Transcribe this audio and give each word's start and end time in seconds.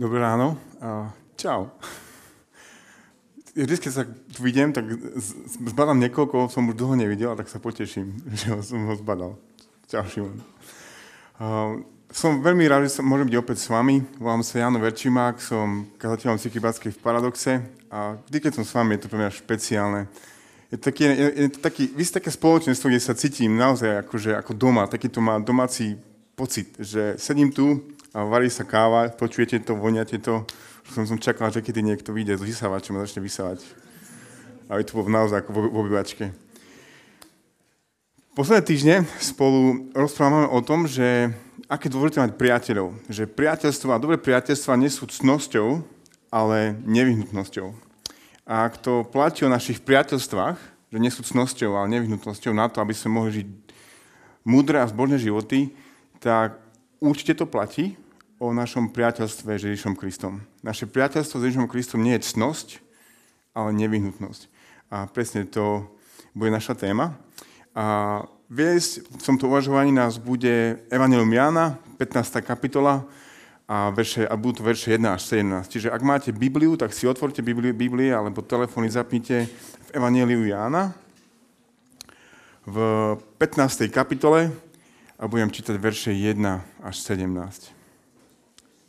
Dobré 0.00 0.16
ráno. 0.16 0.56
Uh, 0.80 1.12
čau. 1.36 1.68
Vždy, 3.52 3.76
keď 3.76 3.92
sa 3.92 4.08
tu 4.08 4.40
vidím, 4.40 4.72
tak 4.72 4.88
zbadám 5.68 6.00
niekoľko, 6.00 6.48
som 6.48 6.64
už 6.72 6.80
dlho 6.80 6.96
nevidel, 6.96 7.36
tak 7.36 7.52
sa 7.52 7.60
poteším, 7.60 8.16
že 8.40 8.64
som 8.64 8.88
ho 8.88 8.96
zbadal. 8.96 9.36
Čau, 9.92 10.00
Šimon. 10.08 10.40
Uh, 11.36 11.84
som 12.08 12.40
veľmi 12.40 12.64
rád, 12.64 12.88
že 12.88 12.96
sa 12.96 13.04
môžem 13.04 13.28
byť 13.28 13.36
opäť 13.44 13.60
s 13.60 13.68
vami. 13.68 14.00
Volám 14.16 14.40
sa 14.40 14.64
Jano 14.64 14.80
Verčimák, 14.80 15.36
som 15.36 15.92
kazateľom 16.00 16.40
Cikybatskej 16.40 16.96
v 16.96 17.02
Paradoxe 17.04 17.60
a 17.92 18.16
vždy, 18.24 18.38
keď 18.40 18.52
som 18.56 18.64
s 18.64 18.72
vami, 18.72 18.96
je 18.96 19.04
to 19.04 19.12
pre 19.12 19.20
mňa 19.20 19.36
špeciálne. 19.36 20.08
Je, 20.72 20.80
taký, 20.80 21.12
je, 21.12 21.28
je 21.44 21.48
to 21.52 21.60
taký, 21.60 21.92
vy 21.92 22.08
ste 22.08 22.24
také 22.24 22.32
spoločenstvo, 22.32 22.88
kde 22.88 23.04
sa 23.04 23.12
cítim 23.12 23.52
naozaj 23.52 24.08
akože, 24.08 24.32
ako 24.32 24.56
doma, 24.56 24.88
taký 24.88 25.12
to 25.12 25.20
má 25.20 25.36
domáci 25.44 26.00
pocit, 26.32 26.72
že 26.80 27.20
sedím 27.20 27.52
tu 27.52 27.84
a 28.10 28.26
varí 28.26 28.50
sa 28.50 28.66
káva, 28.66 29.06
počujete 29.14 29.62
to, 29.62 29.78
voniate 29.78 30.18
to. 30.18 30.42
Som, 30.90 31.06
som 31.06 31.18
čakal, 31.22 31.54
že 31.54 31.62
kedy 31.62 31.86
niekto 31.86 32.10
vyjde 32.10 32.42
z 32.42 32.46
vysávačom 32.50 32.98
a 32.98 33.06
začne 33.06 33.22
vysávať. 33.22 33.62
Aby 34.66 34.82
to 34.82 34.98
bolo 34.98 35.06
naozaj 35.06 35.46
ako 35.46 35.50
v 35.54 35.58
obývačke. 35.70 36.24
Posledné 38.34 38.62
týždne 38.66 38.96
spolu 39.22 39.90
rozprávame 39.94 40.50
o 40.50 40.58
tom, 40.62 40.90
že 40.90 41.30
aké 41.70 41.86
dôležité 41.86 42.26
mať 42.26 42.34
priateľov. 42.34 42.98
Že 43.06 43.30
priateľstva 43.30 43.94
a 43.94 44.02
dobré 44.02 44.18
priateľstva 44.18 44.78
nie 44.78 44.90
sú 44.90 45.06
cnosťou, 45.06 45.86
ale 46.34 46.78
nevyhnutnosťou. 46.82 47.70
A 48.50 48.66
ak 48.66 48.82
to 48.82 49.06
platí 49.06 49.46
o 49.46 49.50
našich 49.50 49.78
priateľstvách, 49.82 50.58
že 50.90 50.98
nie 50.98 51.14
sú 51.14 51.22
cnosťou, 51.22 51.78
ale 51.78 51.94
nevyhnutnosťou 51.94 52.50
na 52.50 52.66
to, 52.66 52.82
aby 52.82 52.90
sme 52.90 53.22
mohli 53.22 53.30
žiť 53.42 53.48
múdre 54.42 54.82
a 54.82 54.90
zbožné 54.90 55.22
životy, 55.22 55.70
tak 56.18 56.58
určite 57.00 57.34
to 57.34 57.48
platí 57.48 57.96
o 58.40 58.52
našom 58.52 58.92
priateľstve 58.92 59.50
s 59.56 59.62
Ježišom 59.68 59.96
Kristom. 59.96 60.44
Naše 60.64 60.88
priateľstvo 60.88 61.36
s 61.40 61.44
Ježišom 61.48 61.68
Kristom 61.68 62.00
nie 62.00 62.16
je 62.16 62.32
cnosť, 62.36 62.80
ale 63.56 63.76
nevyhnutnosť. 63.76 64.48
A 64.92 65.08
presne 65.08 65.44
to 65.44 65.84
bude 66.32 66.52
naša 66.52 66.76
téma. 66.76 67.16
A 67.76 68.20
viesť 68.48 69.04
v 69.08 69.22
tomto 69.24 69.48
uvažovaní 69.48 69.92
nás 69.92 70.16
bude 70.20 70.80
Evangelium 70.88 71.32
Jána, 71.32 71.76
15. 72.00 72.40
kapitola, 72.44 73.04
a, 73.70 73.94
verše, 73.94 74.26
a 74.26 74.34
budú 74.34 74.60
to 74.60 74.66
verše 74.66 74.98
1 74.98 75.04
až 75.06 75.22
17. 75.36 75.70
Čiže 75.70 75.88
ak 75.94 76.02
máte 76.02 76.30
Bibliu, 76.34 76.74
tak 76.74 76.90
si 76.90 77.06
otvorte 77.06 77.38
Bibliu, 77.38 77.70
Biblie 77.70 78.10
alebo 78.10 78.42
telefóny 78.42 78.90
zapnite 78.90 79.46
v 79.86 79.88
Evangeliu 79.94 80.42
Jána 80.42 80.90
v 82.66 82.76
15. 83.38 83.86
kapitole 83.94 84.50
a 85.20 85.28
budem 85.28 85.52
čítať 85.52 85.76
verše 85.76 86.16
1 86.16 86.40
až 86.80 86.96
17. 87.04 87.28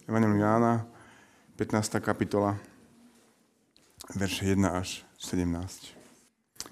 Evangelium 0.07 0.39
Jána, 0.39 0.87
15. 1.59 1.99
kapitola, 1.99 2.55
verše 4.15 4.55
1 4.55 4.63
až 4.71 5.03
17. 5.19 5.91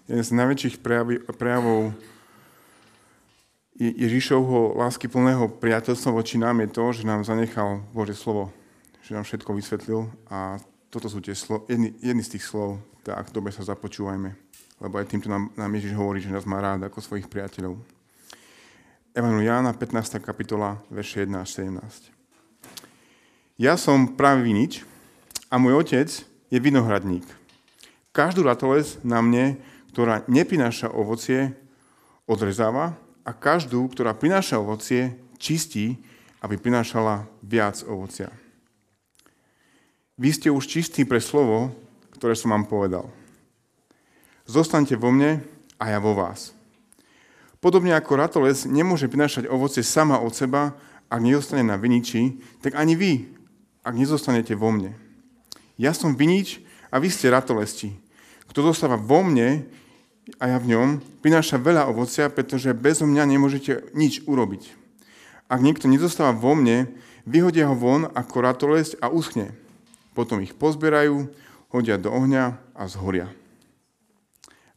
Jeden 0.08 0.24
z 0.24 0.32
najväčších 0.32 0.80
prejavov 1.36 1.92
Ježišovho 3.76 4.80
lásky 4.80 5.12
plného 5.12 5.52
priateľstva 5.52 6.16
voči 6.16 6.40
nám 6.40 6.64
je 6.64 6.70
to, 6.72 6.86
že 6.96 7.04
nám 7.04 7.28
zanechal 7.28 7.84
Bože 7.92 8.16
slovo, 8.16 8.56
že 9.04 9.12
nám 9.12 9.28
všetko 9.28 9.52
vysvetlil 9.60 10.08
a 10.32 10.56
toto 10.88 11.12
sú 11.12 11.20
tie 11.20 11.36
slo- 11.36 11.68
jedny, 11.68 11.92
jedny 12.00 12.24
z 12.24 12.40
tých 12.40 12.48
slov, 12.48 12.80
tak 13.04 13.36
dobre 13.36 13.52
sa 13.52 13.68
započúvajme, 13.68 14.32
lebo 14.80 14.94
aj 14.96 15.12
týmto 15.12 15.28
nám, 15.28 15.52
nám 15.60 15.72
Ježiš 15.76 16.00
hovorí, 16.00 16.24
že 16.24 16.32
nás 16.32 16.48
má 16.48 16.64
rád 16.64 16.88
ako 16.88 17.04
svojich 17.04 17.28
priateľov. 17.28 17.99
Evangelium 19.10 19.46
Jána, 19.46 19.74
15. 19.74 20.22
kapitola, 20.22 20.78
verše 20.94 21.26
1 21.26 21.34
až 21.42 21.50
17. 21.66 22.14
Ja 23.58 23.74
som 23.74 24.14
pravý 24.14 24.54
vinič 24.54 24.86
a 25.50 25.58
môj 25.58 25.82
otec 25.82 26.14
je 26.54 26.60
vinohradník. 26.62 27.26
Každú 28.14 28.46
ratoles 28.46 29.02
na 29.02 29.18
mne, 29.26 29.58
ktorá 29.90 30.22
neprináša 30.30 30.94
ovocie, 30.94 31.58
odrezáva 32.30 32.94
a 33.26 33.34
každú, 33.34 33.90
ktorá 33.90 34.14
prináša 34.14 34.62
ovocie, 34.62 35.18
čistí, 35.42 35.98
aby 36.46 36.62
prinášala 36.62 37.26
viac 37.42 37.82
ovocia. 37.90 38.30
Vy 40.22 40.38
ste 40.38 40.54
už 40.54 40.70
čistí 40.70 41.02
pre 41.02 41.18
slovo, 41.18 41.74
ktoré 42.14 42.38
som 42.38 42.54
vám 42.54 42.70
povedal. 42.70 43.10
Zostaňte 44.46 44.94
vo 44.94 45.10
mne 45.10 45.42
a 45.82 45.90
ja 45.90 45.98
vo 45.98 46.14
vás. 46.14 46.59
Podobne 47.60 47.92
ako 47.92 48.16
ratoles 48.16 48.64
nemôže 48.64 49.12
prinášať 49.12 49.52
ovocie 49.52 49.84
sama 49.84 50.20
od 50.24 50.32
seba, 50.32 50.80
ak 51.12 51.20
nedostane 51.20 51.66
na 51.66 51.76
viniči, 51.76 52.40
tak 52.64 52.80
ani 52.80 52.96
vy 52.96 53.40
ak 53.84 53.96
nezostanete 53.96 54.54
vo 54.54 54.70
mne. 54.70 54.96
Ja 55.80 55.96
som 55.96 56.14
vinič 56.14 56.60
a 56.92 57.00
vy 57.00 57.08
ste 57.10 57.32
ratolesti. 57.32 57.96
Kto 58.52 58.70
zostáva 58.70 59.00
vo 59.00 59.24
mne 59.26 59.66
a 60.38 60.46
ja 60.46 60.58
v 60.62 60.78
ňom, 60.78 60.88
prináša 61.26 61.58
veľa 61.58 61.90
ovocia, 61.90 62.30
pretože 62.30 62.76
bez 62.78 63.02
mňa 63.02 63.24
nemôžete 63.26 63.96
nič 63.98 64.22
urobiť. 64.30 64.78
Ak 65.50 65.66
niekto 65.66 65.90
nezostáva 65.90 66.36
vo 66.38 66.54
mne, 66.54 66.94
vyhodia 67.26 67.66
ho 67.66 67.74
von 67.74 68.06
ako 68.14 68.36
ratolesť 68.46 69.02
a 69.02 69.10
uschne. 69.10 69.58
Potom 70.14 70.38
ich 70.44 70.54
pozberajú, 70.54 71.34
hodia 71.74 71.98
do 71.98 72.14
ohňa 72.14 72.62
a 72.78 72.84
zhoria. 72.86 73.34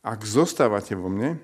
Ak 0.01 0.25
zostávate 0.25 0.97
vo 0.97 1.13
mne, 1.13 1.37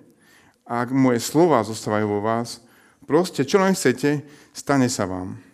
a 0.68 0.84
ak 0.84 0.92
moje 0.92 1.24
slova 1.24 1.64
zostávajú 1.64 2.06
vo 2.06 2.20
vás, 2.20 2.60
proste 3.08 3.42
čo 3.48 3.56
len 3.56 3.72
chcete, 3.72 4.20
stane 4.52 4.92
sa 4.92 5.08
vám 5.08 5.48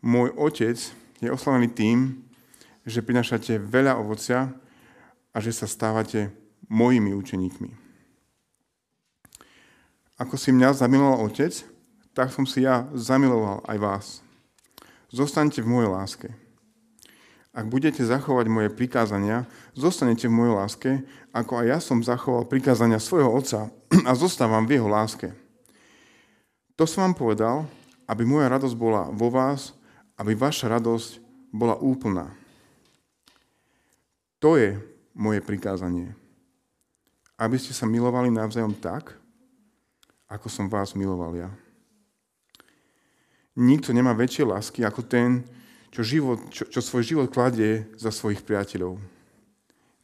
môj 0.00 0.32
otec 0.36 0.76
je 1.20 1.28
oslavený 1.28 1.68
tým, 1.72 2.24
že 2.88 3.04
prinašate 3.04 3.60
veľa 3.60 4.00
ovocia 4.00 4.48
a 5.30 5.36
že 5.38 5.52
sa 5.52 5.68
stávate 5.68 6.32
mojimi 6.72 7.12
učeníkmi. 7.12 7.70
Ako 10.20 10.36
si 10.36 10.52
mňa 10.52 10.76
zamiloval 10.76 11.28
otec, 11.28 11.52
tak 12.12 12.32
som 12.32 12.44
si 12.44 12.64
ja 12.64 12.88
zamiloval 12.96 13.64
aj 13.68 13.78
vás. 13.78 14.06
Zostaňte 15.12 15.64
v 15.64 15.70
mojej 15.70 15.90
láske. 15.92 16.28
Ak 17.50 17.66
budete 17.66 18.06
zachovať 18.06 18.46
moje 18.46 18.70
prikázania, 18.70 19.46
zostanete 19.74 20.30
v 20.30 20.36
mojej 20.38 20.54
láske, 20.54 20.90
ako 21.34 21.62
aj 21.62 21.66
ja 21.66 21.78
som 21.82 21.98
zachoval 21.98 22.46
prikázania 22.46 23.02
svojho 23.02 23.30
otca 23.30 23.74
a 24.08 24.12
zostávam 24.14 24.66
v 24.66 24.78
jeho 24.78 24.86
láske. 24.86 25.34
To 26.78 26.86
som 26.86 27.10
vám 27.10 27.18
povedal, 27.18 27.66
aby 28.06 28.22
moja 28.22 28.48
radosť 28.48 28.76
bola 28.78 29.10
vo 29.10 29.28
vás 29.28 29.74
aby 30.20 30.36
vaša 30.36 30.68
radosť 30.76 31.16
bola 31.48 31.80
úplná. 31.80 32.28
To 34.44 34.60
je 34.60 34.76
moje 35.16 35.40
prikázanie. 35.40 36.12
Aby 37.40 37.56
ste 37.56 37.72
sa 37.72 37.88
milovali 37.88 38.28
navzájom 38.28 38.76
tak, 38.76 39.16
ako 40.28 40.46
som 40.52 40.68
vás 40.68 40.92
miloval 40.92 41.32
ja. 41.32 41.50
Nikto 43.56 43.96
nemá 43.96 44.12
väčšie 44.12 44.44
lásky 44.44 44.84
ako 44.84 45.08
ten, 45.08 45.40
čo, 45.90 46.06
život, 46.06 46.38
čo, 46.54 46.66
čo 46.70 46.80
svoj 46.80 47.02
život 47.02 47.28
kladie 47.28 47.90
za 47.98 48.14
svojich 48.14 48.46
priateľov. 48.46 48.98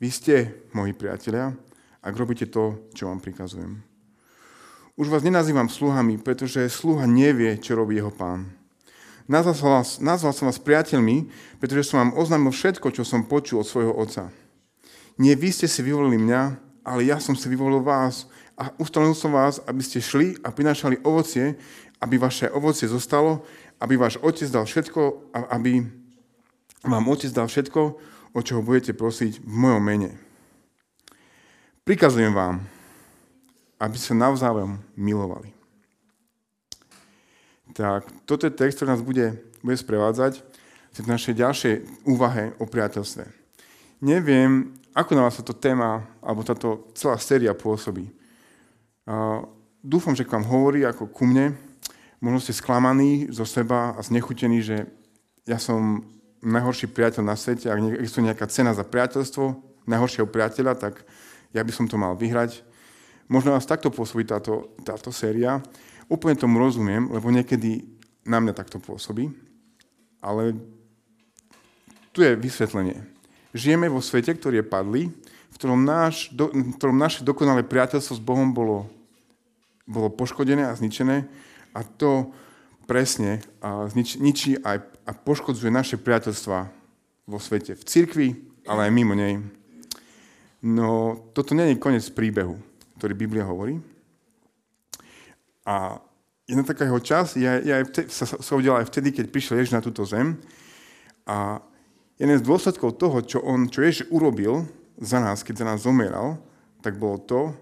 Vy 0.03 0.09
ste 0.13 0.35
moji 0.77 0.93
priatelia, 0.93 1.55
ak 2.03 2.15
robíte 2.15 2.51
to, 2.51 2.91
čo 2.93 3.09
vám 3.09 3.23
prikazujem. 3.23 3.81
Už 4.97 5.09
vás 5.09 5.25
nenazývam 5.25 5.69
sluhami, 5.69 6.21
pretože 6.21 6.73
sluha 6.73 7.05
nevie, 7.09 7.57
čo 7.61 7.77
robí 7.77 7.97
jeho 7.97 8.13
pán. 8.13 8.49
Nazval 9.27 9.55
som, 9.59 9.69
vás, 9.75 9.89
nazval 9.99 10.33
som 10.33 10.47
vás 10.47 10.63
priateľmi, 10.63 11.27
pretože 11.59 11.91
som 11.91 11.99
vám 11.99 12.15
oznámil 12.15 12.55
všetko, 12.55 12.95
čo 12.95 13.03
som 13.03 13.27
počul 13.27 13.61
od 13.61 13.67
svojho 13.67 13.91
otca. 13.91 14.31
Nie 15.19 15.35
vy 15.35 15.51
ste 15.51 15.67
si 15.67 15.83
vyvolili 15.83 16.17
mňa, 16.21 16.43
ale 16.87 17.11
ja 17.11 17.19
som 17.19 17.35
si 17.35 17.51
vyvolil 17.51 17.83
vás 17.83 18.31
a 18.55 18.71
ustanovil 18.79 19.19
som 19.19 19.35
vás, 19.35 19.59
aby 19.67 19.83
ste 19.83 19.99
šli 19.99 20.39
a 20.47 20.55
prinášali 20.55 21.03
ovocie, 21.03 21.59
aby 21.99 22.21
vaše 22.21 22.47
ovocie 22.55 22.87
zostalo, 22.87 23.43
aby 23.83 23.95
váš 23.97 24.17
otec 24.23 24.49
dal 24.49 24.65
všetko, 24.65 25.33
aby 25.53 25.85
vám 26.87 27.05
otec 27.09 27.31
dal 27.33 27.49
všetko, 27.51 27.81
o 28.37 28.41
čo 28.45 28.65
budete 28.65 28.93
prosiť 28.93 29.41
v 29.43 29.55
mojom 29.55 29.83
mene. 29.83 30.11
Prikazujem 31.87 32.35
vám, 32.35 32.65
aby 33.81 33.97
sa 33.97 34.17
navzájom 34.17 34.81
milovali 34.97 35.57
tak 37.77 38.09
toto 38.25 38.49
je 38.49 38.57
text, 38.57 38.81
ktorý 38.81 38.97
nás 38.97 39.05
bude, 39.05 39.37
bude 39.61 39.77
sprevádzať 39.77 40.41
v 40.97 41.09
našej 41.13 41.35
ďalšej 41.37 41.75
úvahe 42.09 42.57
o 42.57 42.65
priateľstve. 42.65 43.29
Neviem, 44.01 44.73
ako 44.97 45.13
na 45.13 45.29
vás 45.29 45.37
táto 45.37 45.53
téma, 45.53 46.09
alebo 46.25 46.41
táto 46.41 46.89
celá 46.97 47.21
séria 47.21 47.53
pôsobí. 47.53 48.09
Dúfam, 49.85 50.17
že 50.17 50.25
k 50.25 50.33
vám 50.33 50.49
hovorí 50.49 50.89
ako 50.89 51.13
ku 51.13 51.29
mne. 51.29 51.53
Možno 52.21 52.41
ste 52.41 52.57
sklamaní 52.57 53.29
zo 53.29 53.45
seba 53.45 53.93
a 53.93 54.01
znechutení, 54.01 54.65
že 54.65 54.89
ja 55.45 55.61
som 55.61 56.05
najhorší 56.41 56.89
priateľ 56.89 57.23
na 57.23 57.37
svete. 57.37 57.69
Ak 57.69 57.79
existuje 58.01 58.27
nejaká 58.27 58.49
cena 58.49 58.73
za 58.73 58.85
priateľstvo, 58.87 59.45
najhoršieho 59.87 60.29
priateľa, 60.29 60.75
tak 60.77 61.05
ja 61.53 61.63
by 61.63 61.73
som 61.73 61.87
to 61.87 62.01
mal 62.01 62.17
vyhrať. 62.17 62.65
Možno 63.27 63.53
vás 63.53 63.67
takto 63.67 63.91
pôsobí 63.91 64.25
táto, 64.25 64.71
táto 64.87 65.11
séria. 65.11 65.59
Úplne 66.07 66.39
tomu 66.39 66.63
rozumiem, 66.63 67.11
lebo 67.11 67.29
niekedy 67.29 67.83
na 68.27 68.39
mňa 68.39 68.55
takto 68.55 68.79
pôsobí, 68.79 69.31
ale 70.23 70.55
tu 72.11 72.23
je 72.23 72.39
vysvetlenie. 72.39 73.03
Žijeme 73.55 73.91
vo 73.91 74.03
svete, 74.03 74.35
ktorý 74.35 74.63
je 74.63 74.67
padlý, 74.67 75.03
v 75.51 75.57
ktorom, 75.57 75.83
náš, 75.83 76.31
do, 76.35 76.51
v 76.51 76.75
ktorom 76.79 76.99
naše 76.99 77.23
dokonalé 77.23 77.67
priateľstvo 77.67 78.19
s 78.19 78.23
Bohom 78.23 78.51
bolo, 78.53 78.87
bolo 79.87 80.11
poškodené 80.13 80.67
a 80.67 80.77
zničené 80.77 81.27
a 81.77 81.85
to 81.85 82.33
presne 82.89 83.45
znič, 83.93 84.17
ničí 84.17 84.57
aj, 84.65 84.81
a 85.05 85.11
poškodzuje 85.13 85.69
naše 85.69 86.01
priateľstva 86.01 86.59
vo 87.29 87.39
svete, 87.43 87.77
v 87.77 87.85
cirkvi, 87.85 88.29
ale 88.65 88.89
aj 88.89 88.97
mimo 88.97 89.13
nej. 89.13 89.43
No 90.65 91.21
toto 91.37 91.53
nie 91.53 91.75
je 91.75 91.83
koniec 91.83 92.07
príbehu, 92.17 92.57
ktorý 92.97 93.13
Biblia 93.13 93.45
hovorí. 93.45 93.77
A 95.67 96.01
jedna 96.47 96.63
taká 96.63 96.87
jeho 96.87 97.03
čas 97.03 97.35
ja, 97.35 97.59
ja 97.59 97.83
vtedy, 97.83 98.09
sa, 98.09 98.25
sa 98.25 98.53
udial 98.55 98.81
aj 98.81 98.89
vtedy, 98.89 99.11
keď 99.13 99.29
prišiel 99.29 99.59
Ježiš 99.61 99.77
na 99.77 99.85
túto 99.85 100.07
zem. 100.07 100.39
A 101.27 101.59
jeden 102.17 102.39
z 102.39 102.47
dôsledkov 102.47 102.97
toho, 102.97 103.19
čo, 103.27 103.43
on, 103.43 103.67
čo 103.67 103.83
Ježiš 103.83 104.09
urobil 104.15 104.65
za 104.97 105.19
nás, 105.21 105.43
keď 105.43 105.55
za 105.61 105.67
nás 105.67 105.83
zomeral, 105.85 106.39
tak 106.81 106.97
bolo 106.97 107.19
to, 107.19 107.53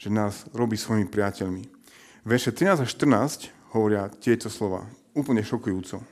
že 0.00 0.08
nás 0.08 0.46
robí 0.54 0.78
svojimi 0.78 1.10
priateľmi. 1.10 1.79
Verše 2.20 2.52
13 2.52 2.84
a 2.84 2.86
14 2.86 3.48
hovoria 3.72 4.12
tieto 4.12 4.52
slova. 4.52 4.84
Úplne 5.16 5.40
šokujúco. 5.40 6.04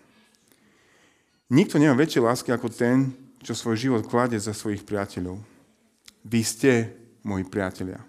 Nikto 1.53 1.77
nemá 1.77 1.97
väčšie 1.97 2.25
lásky 2.25 2.49
ako 2.53 2.69
ten, 2.73 3.13
čo 3.45 3.53
svoj 3.53 3.77
život 3.77 4.05
kladie 4.09 4.41
za 4.41 4.57
svojich 4.57 4.85
priateľov. 4.89 5.41
Vy 6.25 6.41
ste 6.45 6.73
moji 7.25 7.45
priatelia. 7.45 8.01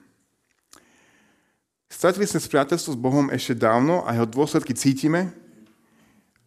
Stratili 1.91 2.23
sme 2.23 2.39
priateľstvo 2.39 2.95
s 2.95 2.99
Bohom 2.99 3.27
ešte 3.33 3.57
dávno 3.57 4.07
a 4.07 4.15
jeho 4.15 4.27
dôsledky 4.27 4.71
cítime. 4.71 5.35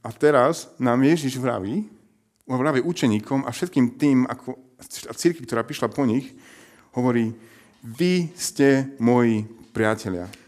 A 0.01 0.09
teraz 0.11 0.73
nám 0.81 1.05
Ježiš 1.05 1.37
vraví, 1.37 1.87
vraví 2.49 2.81
učeníkom 2.81 3.45
a 3.45 3.53
všetkým 3.53 4.01
tým, 4.01 4.25
ako, 4.25 4.57
a 5.09 5.13
círky, 5.13 5.45
ktorá 5.45 5.63
prišla 5.63 5.93
po 5.93 6.09
nich, 6.09 6.33
hovorí, 6.97 7.37
vy 7.85 8.31
ste 8.35 8.97
moji 8.99 9.47
priatelia. 9.71 10.42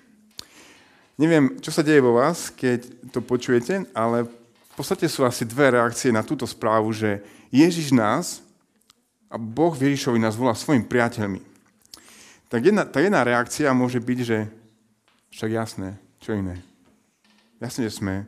Neviem, 1.14 1.62
čo 1.62 1.70
sa 1.70 1.86
deje 1.86 2.02
vo 2.02 2.18
vás, 2.18 2.50
keď 2.50 2.90
to 3.14 3.22
počujete, 3.22 3.86
ale 3.94 4.26
v 4.26 4.74
podstate 4.74 5.06
sú 5.06 5.22
asi 5.22 5.46
dve 5.46 5.70
reakcie 5.70 6.10
na 6.10 6.26
túto 6.26 6.42
správu, 6.42 6.90
že 6.90 7.22
Ježiš 7.54 7.94
nás 7.94 8.42
a 9.30 9.38
Boh 9.38 9.70
Ježišovi 9.70 10.18
nás 10.18 10.34
volá 10.34 10.58
svojim 10.58 10.82
priateľmi. 10.82 11.38
Tak 12.50 12.60
jedna, 12.60 12.82
tá 12.82 12.98
jedna 12.98 13.22
reakcia 13.22 13.70
môže 13.70 14.02
byť, 14.02 14.18
že 14.26 14.50
však 15.30 15.50
jasné, 15.54 15.94
čo 16.18 16.34
iné. 16.34 16.58
Jasné, 17.62 17.86
že 17.86 17.98
sme 18.02 18.26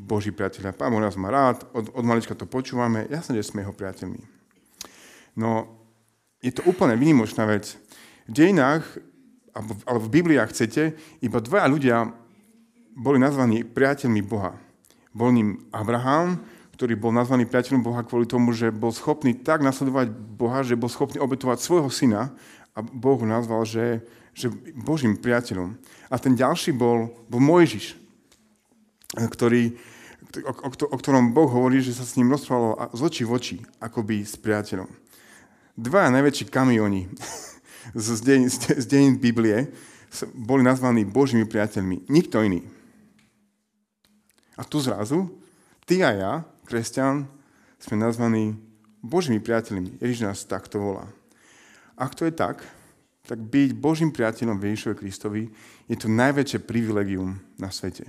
Boží 0.00 0.32
priateľia. 0.32 0.76
Pán 0.76 0.92
Boh 0.92 1.04
nás 1.04 1.16
má 1.20 1.28
rád, 1.28 1.68
od, 1.76 1.92
od 1.92 2.04
malička 2.04 2.32
to 2.32 2.48
počúvame, 2.48 3.04
jasné, 3.12 3.36
že 3.40 3.48
sme 3.52 3.60
jeho 3.60 3.76
priateľmi. 3.76 4.20
No, 5.36 5.68
je 6.40 6.52
to 6.52 6.64
úplne 6.64 6.96
výnimočná 6.96 7.44
vec. 7.44 7.76
V 8.24 8.32
dejinách 8.32 8.84
alebo 9.56 10.04
v 10.04 10.12
Biblii, 10.12 10.36
ak 10.36 10.52
chcete, 10.52 10.92
iba 11.24 11.38
dvaja 11.40 11.66
ľudia 11.66 11.96
boli 12.96 13.16
nazvaní 13.16 13.64
priateľmi 13.64 14.20
Boha. 14.20 14.56
Bol 15.16 15.32
ním 15.32 15.48
Abraham, 15.72 16.40
ktorý 16.76 16.92
bol 17.00 17.12
nazvaný 17.12 17.48
priateľom 17.48 17.80
Boha 17.80 18.04
kvôli 18.04 18.28
tomu, 18.28 18.52
že 18.52 18.68
bol 18.68 18.92
schopný 18.92 19.32
tak 19.32 19.64
nasledovať 19.64 20.12
Boha, 20.12 20.60
že 20.60 20.76
bol 20.76 20.92
schopný 20.92 21.16
obetovať 21.24 21.64
svojho 21.64 21.88
syna 21.88 22.36
a 22.76 22.84
Boh 22.84 23.16
ho 23.16 23.24
nazval, 23.24 23.64
že, 23.64 24.04
že 24.36 24.52
Božím 24.76 25.16
priateľom. 25.16 25.72
A 26.12 26.20
ten 26.20 26.36
ďalší 26.36 26.76
bol, 26.76 27.08
bol 27.32 27.40
Mojžiš, 27.40 27.96
ktorý, 29.16 29.72
o, 30.44 30.52
o, 30.52 30.68
o 30.68 30.96
ktorom 31.00 31.32
Boh 31.32 31.48
hovorí, 31.48 31.80
že 31.80 31.96
sa 31.96 32.04
s 32.04 32.20
ním 32.20 32.28
rozprávalo 32.28 32.92
z 32.92 33.00
očí 33.00 33.22
v 33.24 33.32
oči, 33.32 33.56
akoby 33.80 34.20
s 34.20 34.36
priateľom. 34.36 34.88
Dva 35.80 36.12
najväčší 36.12 36.52
kamioni 36.52 37.08
z 37.94 38.20
dejín, 38.24 38.48
z 38.50 38.86
dejín 38.86 39.20
Biblie 39.20 39.68
boli 40.34 40.62
nazvaní 40.64 41.04
Božími 41.04 41.44
priateľmi. 41.44 42.08
Nikto 42.08 42.40
iný. 42.42 42.64
A 44.56 44.64
tu 44.64 44.80
zrazu, 44.80 45.28
ty 45.84 46.00
a 46.00 46.10
ja, 46.16 46.32
kresťan, 46.64 47.28
sme 47.76 48.00
nazvaní 48.00 48.56
Božími 49.04 49.38
priateľmi. 49.38 50.00
Ježiš 50.00 50.24
nás 50.24 50.48
takto 50.48 50.80
volá. 50.80 51.06
Ak 51.96 52.16
to 52.16 52.24
je 52.24 52.32
tak, 52.32 52.64
tak 53.26 53.38
byť 53.42 53.76
Božím 53.76 54.14
priateľom 54.14 54.56
Ježišovi 54.56 54.96
Kristovi 54.96 55.42
je 55.90 55.96
to 55.98 56.08
najväčšie 56.08 56.62
privilegium 56.62 57.36
na 57.58 57.68
svete. 57.68 58.06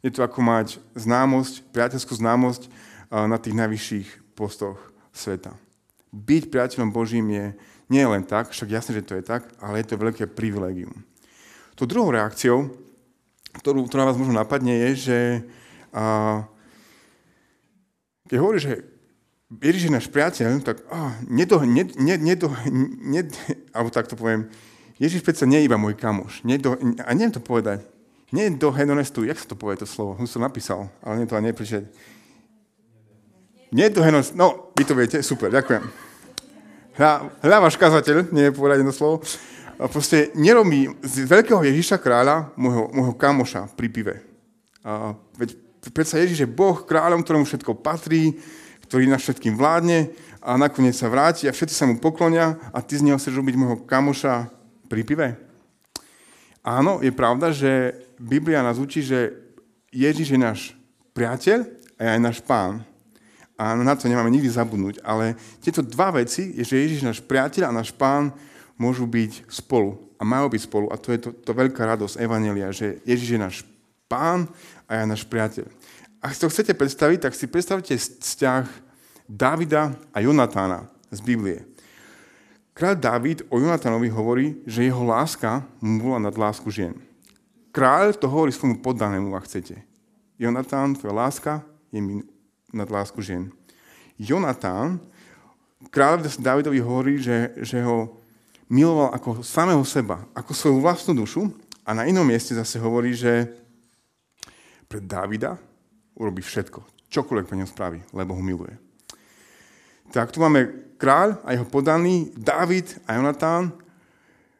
Je 0.00 0.10
to 0.14 0.22
ako 0.22 0.38
mať 0.40 0.78
známosť, 0.94 1.66
priateľskú 1.74 2.14
známosť 2.14 2.70
na 3.10 3.34
tých 3.42 3.58
najvyšších 3.58 4.08
postoch 4.38 4.78
sveta. 5.10 5.50
Byť 6.14 6.48
priateľom 6.48 6.94
Božím 6.94 7.26
je 7.34 7.46
nie 7.88 8.04
len 8.04 8.22
tak, 8.24 8.52
však 8.52 8.68
jasne, 8.68 9.00
že 9.00 9.04
to 9.04 9.16
je 9.16 9.24
tak, 9.24 9.48
ale 9.64 9.80
je 9.80 9.88
to 9.88 9.96
veľké 9.96 10.28
privilegium. 10.28 10.92
To 11.80 11.88
druhou 11.88 12.12
reakciou, 12.12 12.68
ktorú, 13.64 13.88
ktorá 13.88 14.04
vás 14.04 14.20
možno 14.20 14.36
napadne, 14.36 14.76
je, 14.88 14.90
že 15.08 15.18
a, 15.96 16.44
keď 18.28 18.36
hovorí, 18.36 18.60
že 18.60 18.84
Ježiš 19.48 19.88
je 19.88 19.96
náš 19.96 20.06
priateľ, 20.12 20.60
tak 20.60 20.84
oh, 20.92 21.16
nedo, 21.24 21.64
ne, 21.64 21.88
ne, 21.96 22.20
nedo, 22.20 22.52
ne, 23.00 23.24
alebo 23.72 23.88
tak 23.88 24.04
to 24.04 24.20
poviem, 24.20 24.52
Ježiš 25.00 25.24
predsa 25.24 25.48
nie 25.48 25.64
je 25.64 25.66
iba 25.72 25.80
môj 25.80 25.96
kamoš. 25.96 26.44
Nedo, 26.44 26.76
a 26.76 27.10
neviem 27.16 27.32
to 27.32 27.40
povedať. 27.40 27.80
Nie 28.28 28.52
do 28.52 28.68
henonestu, 28.68 29.24
jak 29.24 29.40
sa 29.40 29.48
to 29.48 29.56
povie 29.56 29.80
to 29.80 29.88
slovo? 29.88 30.20
Už 30.20 30.28
som 30.28 30.44
napísal, 30.44 30.92
ale 31.00 31.24
nie 31.24 31.30
to 31.30 31.38
ani 31.38 31.48
nepričať. 31.48 31.88
Nie 33.72 33.88
do 33.88 34.04
henonestu, 34.04 34.36
no, 34.36 34.76
vy 34.76 34.84
to 34.84 34.92
viete, 34.92 35.24
super, 35.24 35.48
ďakujem 35.48 36.07
hľa 36.98 37.58
váš 37.62 37.78
kazateľ, 37.78 38.34
nie 38.34 38.50
je 38.50 38.56
povedať 38.56 38.82
jedno 38.82 38.94
slovo, 38.94 39.22
proste 39.86 40.34
nerobí 40.34 40.90
z 41.06 41.22
veľkého 41.22 41.62
Ježiša 41.62 42.02
kráľa 42.02 42.50
môjho, 42.58 42.90
môjho 42.90 43.14
kamoša 43.14 43.70
pri 43.78 43.86
pive. 43.86 44.14
A 44.82 45.14
veď 45.38 45.54
predsa 45.94 46.18
Ježiš 46.18 46.42
je 46.42 46.48
Boh, 46.50 46.74
kráľom, 46.82 47.22
ktorému 47.22 47.46
všetko 47.46 47.78
patrí, 47.78 48.34
ktorý 48.90 49.06
nás 49.06 49.22
všetkým 49.22 49.54
vládne 49.54 50.10
a 50.42 50.58
nakoniec 50.58 50.96
sa 50.96 51.06
vráti 51.06 51.46
a 51.46 51.54
všetci 51.54 51.74
sa 51.76 51.86
mu 51.86 52.02
poklonia 52.02 52.58
a 52.74 52.82
ty 52.82 52.98
z 52.98 53.06
neho 53.06 53.20
chceš 53.20 53.38
robiť 53.38 53.54
môjho 53.54 53.84
kamoša 53.86 54.50
pri 54.90 55.02
pive. 55.06 55.28
Áno, 56.66 56.98
je 56.98 57.14
pravda, 57.14 57.54
že 57.54 57.94
Biblia 58.18 58.64
nás 58.64 58.82
učí, 58.82 59.06
že 59.06 59.38
Ježiš 59.94 60.34
je 60.34 60.40
náš 60.40 60.60
priateľ 61.14 61.68
a 61.94 62.00
je 62.02 62.10
aj 62.16 62.20
náš 62.20 62.38
pán 62.42 62.87
a 63.58 63.74
na 63.74 63.94
to 63.98 64.06
nemáme 64.06 64.30
nikdy 64.30 64.46
zabudnúť. 64.46 65.02
Ale 65.02 65.34
tieto 65.58 65.82
dva 65.82 66.14
veci, 66.14 66.54
je, 66.54 66.62
že 66.62 66.78
Ježiš 66.78 67.02
náš 67.02 67.18
priateľ 67.18 67.68
a 67.68 67.78
náš 67.82 67.90
pán 67.90 68.30
môžu 68.78 69.04
byť 69.10 69.50
spolu 69.50 69.98
a 70.14 70.22
majú 70.22 70.46
byť 70.54 70.62
spolu. 70.62 70.86
A 70.88 70.96
to 70.96 71.10
je 71.10 71.18
to, 71.18 71.30
to 71.34 71.50
veľká 71.50 71.82
radosť 71.82 72.22
Evanelia, 72.22 72.70
že 72.70 73.02
Ježiš 73.02 73.34
je 73.34 73.40
náš 73.42 73.56
pán 74.06 74.46
a 74.86 75.02
ja 75.02 75.04
náš 75.04 75.26
priateľ. 75.26 75.66
Ak 76.22 76.34
si 76.34 76.40
to 76.42 76.50
chcete 76.50 76.78
predstaviť, 76.78 77.18
tak 77.26 77.34
si 77.34 77.50
predstavte 77.50 77.98
vzťah 77.98 78.66
Davida 79.26 79.92
a 80.14 80.18
Jonatána 80.22 80.86
z 81.10 81.18
Biblie. 81.18 81.66
Kráľ 82.78 82.94
David 82.94 83.38
o 83.50 83.58
Jonatánovi 83.58 84.06
hovorí, 84.06 84.62
že 84.62 84.86
jeho 84.86 85.02
láska 85.02 85.66
mu 85.82 85.98
bola 85.98 86.30
nad 86.30 86.34
lásku 86.38 86.70
žien. 86.70 86.94
Kráľ 87.74 88.14
to 88.14 88.30
hovorí 88.30 88.54
svojmu 88.54 88.78
poddanému, 88.78 89.34
ak 89.34 89.50
chcete. 89.50 89.82
Jonatán, 90.38 90.94
tvoja 90.94 91.26
láska 91.26 91.66
je 91.90 91.98
mi 91.98 92.22
nad 92.72 92.88
lásku 92.88 93.20
žien. 93.24 93.48
Jonatán, 94.18 94.98
kráľ 95.94 96.26
Davidovi 96.26 96.82
hovorí, 96.82 97.22
že, 97.22 97.54
že 97.62 97.80
ho 97.82 98.18
miloval 98.68 99.14
ako 99.14 99.40
samého 99.40 99.80
seba, 99.86 100.26
ako 100.36 100.52
svoju 100.52 100.78
vlastnú 100.82 101.24
dušu 101.24 101.48
a 101.86 101.96
na 101.96 102.04
inom 102.04 102.26
mieste 102.26 102.52
zase 102.52 102.76
hovorí, 102.76 103.16
že 103.16 103.48
pre 104.88 105.00
Davida 105.00 105.56
urobí 106.18 106.42
všetko, 106.44 107.08
čokoľvek 107.08 107.46
pre 107.46 107.56
neho 107.56 107.68
spraví, 107.70 108.00
lebo 108.12 108.36
ho 108.36 108.42
miluje. 108.42 108.74
Tak 110.12 110.32
tu 110.32 110.40
máme 110.40 110.92
kráľ 110.96 111.38
a 111.44 111.52
jeho 111.52 111.68
podaný, 111.68 112.32
David 112.34 112.96
a 113.04 113.16
Jonatán. 113.16 113.72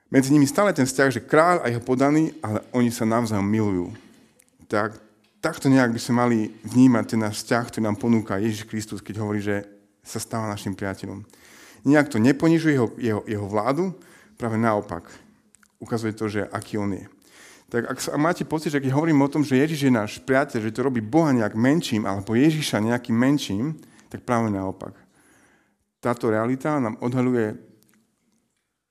Medzi 0.09 0.33
nimi 0.33 0.49
stále 0.49 0.73
ten 0.73 0.89
vzťah, 0.89 1.11
že 1.13 1.25
kráľ 1.25 1.65
a 1.65 1.71
jeho 1.73 1.85
podaný, 1.85 2.33
ale 2.41 2.65
oni 2.73 2.89
sa 2.93 3.09
navzájom 3.09 3.45
milujú. 3.45 3.93
Tak 4.69 5.08
takto 5.39 5.71
nejak 5.71 5.95
by 5.95 6.01
sme 6.01 6.15
mali 6.15 6.39
vnímať 6.67 7.05
ten 7.15 7.21
náš 7.23 7.43
vzťah, 7.43 7.65
ktorý 7.71 7.83
nám 7.87 7.97
ponúka 7.99 8.43
Ježiš 8.43 8.67
Kristus, 8.67 9.03
keď 9.03 9.23
hovorí, 9.23 9.43
že 9.43 9.67
sa 10.03 10.19
stáva 10.19 10.51
našim 10.51 10.75
priateľom. 10.75 11.23
Nejak 11.87 12.11
to 12.11 12.19
neponižuje 12.19 12.75
jeho, 12.75 12.89
jeho, 12.99 13.23
jeho 13.27 13.47
vládu, 13.47 13.95
práve 14.35 14.59
naopak. 14.59 15.07
Ukazuje 15.79 16.15
to, 16.15 16.27
že 16.27 16.47
aký 16.51 16.79
on 16.79 16.95
je. 16.95 17.07
Tak 17.69 17.83
ak 17.85 17.99
sa, 18.01 18.17
máte 18.17 18.49
pocit, 18.49 18.73
že 18.73 18.81
keď 18.81 18.97
hovorím 18.97 19.21
o 19.21 19.29
tom, 19.29 19.45
že 19.45 19.61
Ježiš 19.61 19.87
je 19.87 19.93
náš 19.93 20.13
priateľ, 20.25 20.59
že 20.65 20.75
to 20.75 20.87
robí 20.89 21.05
Boha 21.05 21.37
nejak 21.37 21.53
menším, 21.53 22.09
alebo 22.09 22.33
Ježiša 22.33 22.81
nejakým 22.81 23.13
menším, 23.13 23.77
tak 24.09 24.25
práve 24.25 24.49
naopak. 24.49 24.97
Táto 26.01 26.33
realita 26.33 26.81
nám 26.81 26.97
odhaluje 27.05 27.61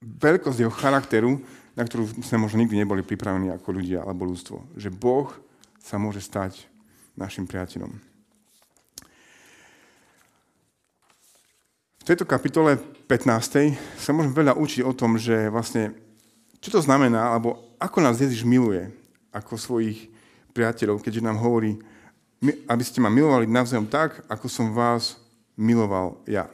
veľkosť 0.05 0.59
jeho 0.61 0.69
charakteru, 0.69 1.41
na 1.73 1.83
ktorú 1.85 2.05
sme 2.21 2.45
možno 2.45 2.61
nikdy 2.61 2.77
neboli 2.77 3.01
pripravení 3.01 3.49
ako 3.49 3.69
ľudia 3.81 4.05
alebo 4.05 4.29
ľudstvo. 4.29 4.77
Že 4.77 4.93
Boh 4.93 5.33
sa 5.81 6.01
môže 6.01 6.21
stať 6.21 6.65
našim 7.17 7.45
priateľom. 7.45 8.07
tejto 12.07 12.23
kapitole 12.23 12.79
15. 13.11 13.75
sa 13.99 14.15
môžeme 14.15 14.31
veľa 14.31 14.55
učiť 14.55 14.79
o 14.79 14.95
tom, 14.95 15.19
že 15.19 15.51
vlastne, 15.51 15.91
čo 16.63 16.71
to 16.71 16.79
znamená, 16.79 17.35
alebo 17.35 17.75
ako 17.83 17.99
nás 17.99 18.23
Ježiš 18.23 18.47
miluje, 18.47 18.87
ako 19.35 19.59
svojich 19.59 20.07
priateľov, 20.55 21.03
keďže 21.03 21.27
nám 21.27 21.43
hovorí, 21.43 21.75
aby 22.71 22.83
ste 22.87 23.03
ma 23.03 23.11
milovali 23.11 23.43
navzájom 23.43 23.91
tak, 23.91 24.23
ako 24.31 24.47
som 24.47 24.71
vás 24.71 25.19
miloval 25.59 26.23
ja. 26.23 26.47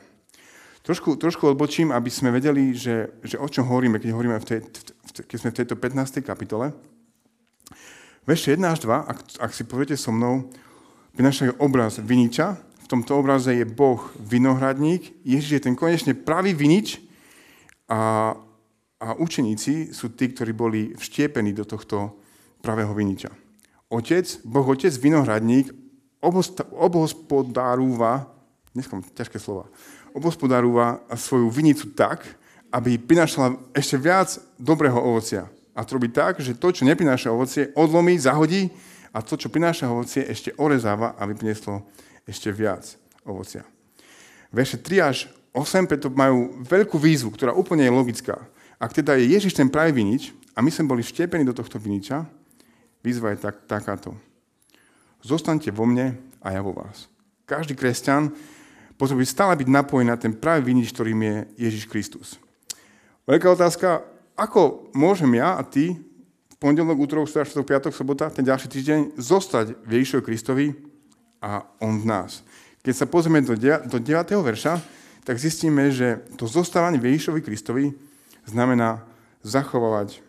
Trošku, 0.81 1.21
trošku 1.21 1.45
odbočím, 1.53 1.93
aby 1.93 2.09
sme 2.09 2.33
vedeli, 2.33 2.73
že, 2.73 3.13
že 3.21 3.37
o 3.37 3.45
čom 3.45 3.69
hovoríme, 3.69 4.01
keď, 4.01 4.09
hovoríme 4.09 4.41
v 4.41 4.47
tej, 4.49 4.59
keď 5.21 5.37
sme 5.37 5.53
v 5.53 5.57
tejto 5.61 5.75
15. 5.77 6.25
kapitole. 6.25 6.73
Verše 8.23 8.55
1 8.55 8.71
až 8.71 8.79
2, 8.87 9.03
ak, 9.03 9.17
ak 9.39 9.51
si 9.51 9.67
poviete 9.67 9.99
so 9.99 10.15
mnou, 10.15 10.47
prinášajú 11.19 11.59
obraz 11.59 11.99
viniča, 11.99 12.55
v 12.55 12.87
tomto 12.87 13.19
obraze 13.19 13.51
je 13.51 13.67
Boh 13.67 13.99
vinohradník, 14.15 15.11
Ježiš 15.27 15.51
je 15.59 15.63
ten 15.67 15.75
konečne 15.75 16.15
pravý 16.15 16.55
vinič 16.55 17.03
a, 17.91 18.31
a 19.03 19.07
učeníci 19.19 19.91
sú 19.91 20.15
tí, 20.15 20.31
ktorí 20.31 20.55
boli 20.55 20.95
vštiepení 20.95 21.51
do 21.51 21.67
tohto 21.67 22.15
pravého 22.63 22.95
viniča. 22.95 23.27
Otec, 23.91 24.39
Boh 24.47 24.63
Otec, 24.71 24.95
vinohradník, 24.95 25.75
obhospodárúva, 26.71 28.31
dneska 28.71 29.03
ťažké 29.19 29.35
slova, 29.35 29.67
obhospodárúva 30.15 31.03
svoju 31.19 31.51
vinicu 31.51 31.91
tak, 31.91 32.23
aby 32.71 32.95
prinašala 32.95 33.59
ešte 33.75 33.99
viac 33.99 34.39
dobrého 34.55 34.95
ovocia. 34.95 35.51
A 35.73 35.81
to 35.81 35.97
robí 35.97 36.09
tak, 36.13 36.37
že 36.37 36.53
to, 36.53 36.69
čo 36.69 36.85
neprináša 36.85 37.33
ovocie, 37.33 37.73
odlomí, 37.73 38.17
zahodí 38.21 38.69
a 39.09 39.21
to, 39.25 39.37
čo 39.37 39.49
prináša 39.49 39.89
ovocie, 39.89 40.25
ešte 40.25 40.53
orezáva, 40.57 41.17
aby 41.17 41.33
prinieslo 41.33 41.85
ešte 42.29 42.53
viac 42.53 42.97
ovocia. 43.25 43.65
Verše 44.53 44.77
3 44.77 45.09
až 45.09 45.17
8 45.53 45.89
preto 45.89 46.13
majú 46.13 46.61
veľkú 46.65 46.97
výzvu, 46.97 47.33
ktorá 47.33 47.53
úplne 47.53 47.85
je 47.85 47.93
logická. 47.93 48.37
Ak 48.77 48.93
teda 48.93 49.17
je 49.17 49.33
Ježiš 49.33 49.57
ten 49.57 49.69
pravý 49.69 49.93
vinič 50.01 50.33
a 50.53 50.61
my 50.61 50.69
sme 50.69 50.89
boli 50.89 51.01
vštepení 51.01 51.45
do 51.45 51.57
tohto 51.57 51.81
viniča, 51.81 52.25
výzva 53.01 53.33
je 53.33 53.41
tak, 53.49 53.65
takáto. 53.65 54.13
Zostaňte 55.25 55.73
vo 55.73 55.89
mne 55.89 56.17
a 56.43 56.53
ja 56.53 56.61
vo 56.61 56.73
vás. 56.73 57.09
Každý 57.49 57.73
kresťan 57.73 58.29
potrebuje 58.97 59.29
stále 59.29 59.57
byť 59.57 59.67
napojený 59.69 60.09
na 60.09 60.19
ten 60.19 60.33
pravý 60.35 60.73
vinič, 60.73 60.93
ktorým 60.93 61.19
je 61.21 61.35
Ježiš 61.69 61.85
Kristus. 61.89 62.27
Veľká 63.23 63.55
otázka, 63.55 64.03
ako 64.33 64.89
môžem 64.97 65.29
ja 65.37 65.57
a 65.57 65.63
ty 65.65 65.97
v 66.49 66.55
pondelok, 66.57 66.97
útorok, 66.97 67.29
streda, 67.29 67.49
piatok, 67.61 67.93
sobota, 67.93 68.33
ten 68.33 68.45
ďalší 68.45 68.67
týždeň 68.69 68.99
zostať 69.19 69.77
v 69.85 69.89
Ježišovi 70.01 70.23
Kristovi 70.25 70.65
a 71.43 71.67
on 71.83 72.01
v 72.01 72.05
nás. 72.07 72.41
Keď 72.83 72.93
sa 72.93 73.05
pozrieme 73.07 73.43
do, 73.43 73.55
do 73.87 73.97
9. 73.99 74.09
verša, 74.43 74.79
tak 75.23 75.39
zistíme, 75.39 75.91
že 75.91 76.23
to 76.35 76.47
zostávanie 76.47 76.99
v 76.99 77.15
Ježišovi 77.15 77.39
Kristovi 77.39 77.95
znamená 78.43 79.07
zachovávať 79.43 80.19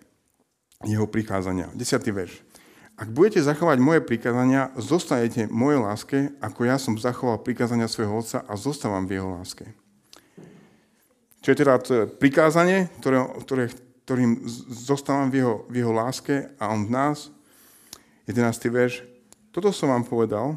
jeho 0.87 1.07
prikázania. 1.11 1.71
10. 1.75 1.83
verš. 2.15 2.45
Ak 2.95 3.11
budete 3.11 3.43
zachovať 3.43 3.83
moje 3.83 4.07
prikázania, 4.07 4.71
zostanete 4.79 5.51
mojej 5.51 5.83
láske, 5.83 6.19
ako 6.39 6.61
ja 6.63 6.79
som 6.79 6.95
zachoval 6.95 7.43
prikázania 7.43 7.91
svojho 7.91 8.23
otca 8.23 8.47
a 8.47 8.55
zostávam 8.55 9.11
v 9.11 9.19
jeho 9.19 9.35
láske. 9.35 9.67
Čo 11.43 11.49
je 11.51 11.59
teda 11.59 11.75
to 11.83 12.07
prikázanie, 12.07 12.87
ktoré, 13.03 13.19
ktoré, 13.43 13.65
ktorým 14.05 14.45
zostávam 14.69 15.33
v 15.33 15.41
jeho, 15.41 15.55
v 15.73 15.75
jeho 15.81 15.93
láske 15.97 16.53
a 16.61 16.69
on 16.69 16.85
v 16.85 16.93
nás. 16.93 17.33
11. 18.29 18.69
verš. 18.69 19.01
Toto 19.49 19.73
som 19.73 19.89
vám 19.89 20.05
povedal, 20.05 20.57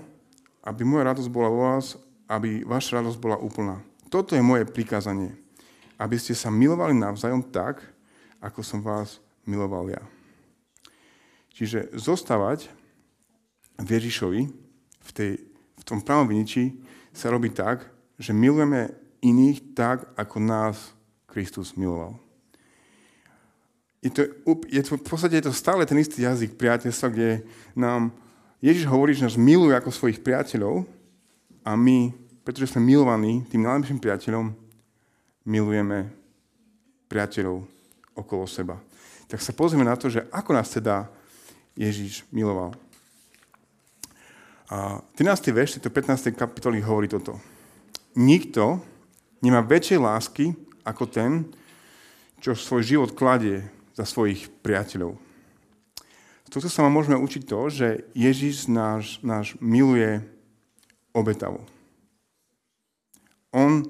aby 0.68 0.84
moja 0.84 1.16
radosť 1.16 1.32
bola 1.32 1.48
vo 1.48 1.60
vás, 1.64 1.96
aby 2.28 2.68
vaša 2.68 3.00
radosť 3.00 3.18
bola 3.24 3.40
úplná. 3.40 3.80
Toto 4.12 4.36
je 4.36 4.44
moje 4.44 4.68
prikázanie, 4.68 5.32
aby 5.96 6.20
ste 6.20 6.36
sa 6.36 6.52
milovali 6.52 6.92
navzájom 6.92 7.44
tak, 7.48 7.84
ako 8.44 8.60
som 8.64 8.84
vás 8.84 9.24
miloval 9.48 9.88
ja. 9.88 10.04
Čiže 11.56 11.96
zostávať 11.96 12.68
v 13.80 13.88
Ježišovi, 13.88 14.42
v, 15.02 15.10
tej, 15.16 15.32
v 15.80 15.84
tom 15.88 16.04
pravom 16.04 16.28
viniči, 16.28 16.76
sa 17.16 17.32
robí 17.32 17.50
tak, 17.50 17.88
že 18.20 18.36
milujeme 18.36 18.92
iných 19.24 19.74
tak, 19.74 20.14
ako 20.20 20.38
nás 20.44 20.94
Kristus 21.26 21.74
miloval. 21.74 22.27
Je 24.02 24.14
to, 24.14 24.30
je 24.70 24.82
to, 24.86 24.96
v 24.98 25.04
podstate 25.04 25.42
je 25.42 25.46
to 25.50 25.54
stále 25.54 25.82
ten 25.90 25.98
istý 25.98 26.22
jazyk 26.22 26.54
priateľstva, 26.54 27.08
kde 27.10 27.30
nám 27.74 28.14
Ježiš 28.62 28.86
hovorí, 28.90 29.14
že 29.14 29.26
nás 29.26 29.38
miluje 29.38 29.74
ako 29.74 29.94
svojich 29.94 30.22
priateľov 30.22 30.86
a 31.66 31.74
my, 31.74 32.14
pretože 32.46 32.74
sme 32.74 32.86
milovaní 32.86 33.46
tým 33.50 33.66
najlepším 33.66 34.02
priateľom, 34.02 34.54
milujeme 35.46 36.10
priateľov 37.10 37.66
okolo 38.18 38.46
seba. 38.50 38.78
Tak 39.28 39.42
sa 39.44 39.54
pozrieme 39.54 39.86
na 39.86 39.98
to, 39.98 40.10
že 40.10 40.26
ako 40.32 40.52
nás 40.56 40.72
teda 40.72 41.10
Ježiš 41.78 42.26
miloval. 42.34 42.74
A 44.68 45.00
13. 45.16 45.54
verš 45.56 45.80
tejto 45.80 45.94
15. 45.94 46.36
kapitoly 46.36 46.84
hovorí 46.84 47.08
toto. 47.08 47.40
Nikto 48.18 48.82
nemá 49.40 49.64
väčšej 49.64 50.00
lásky 50.02 50.46
ako 50.84 51.04
ten, 51.08 51.48
čo 52.42 52.58
svoj 52.58 52.84
život 52.84 53.12
kladie 53.16 53.77
za 53.98 54.06
svojich 54.06 54.54
priateľov. 54.62 55.18
Z 56.46 56.50
tohto 56.54 56.70
sa 56.70 56.86
môžeme 56.86 57.18
učiť 57.18 57.44
to, 57.44 57.60
že 57.68 57.88
Ježiš 58.14 58.70
náš, 58.70 59.18
náš 59.26 59.58
miluje 59.60 60.22
obetavo. 61.12 61.66
On 63.52 63.82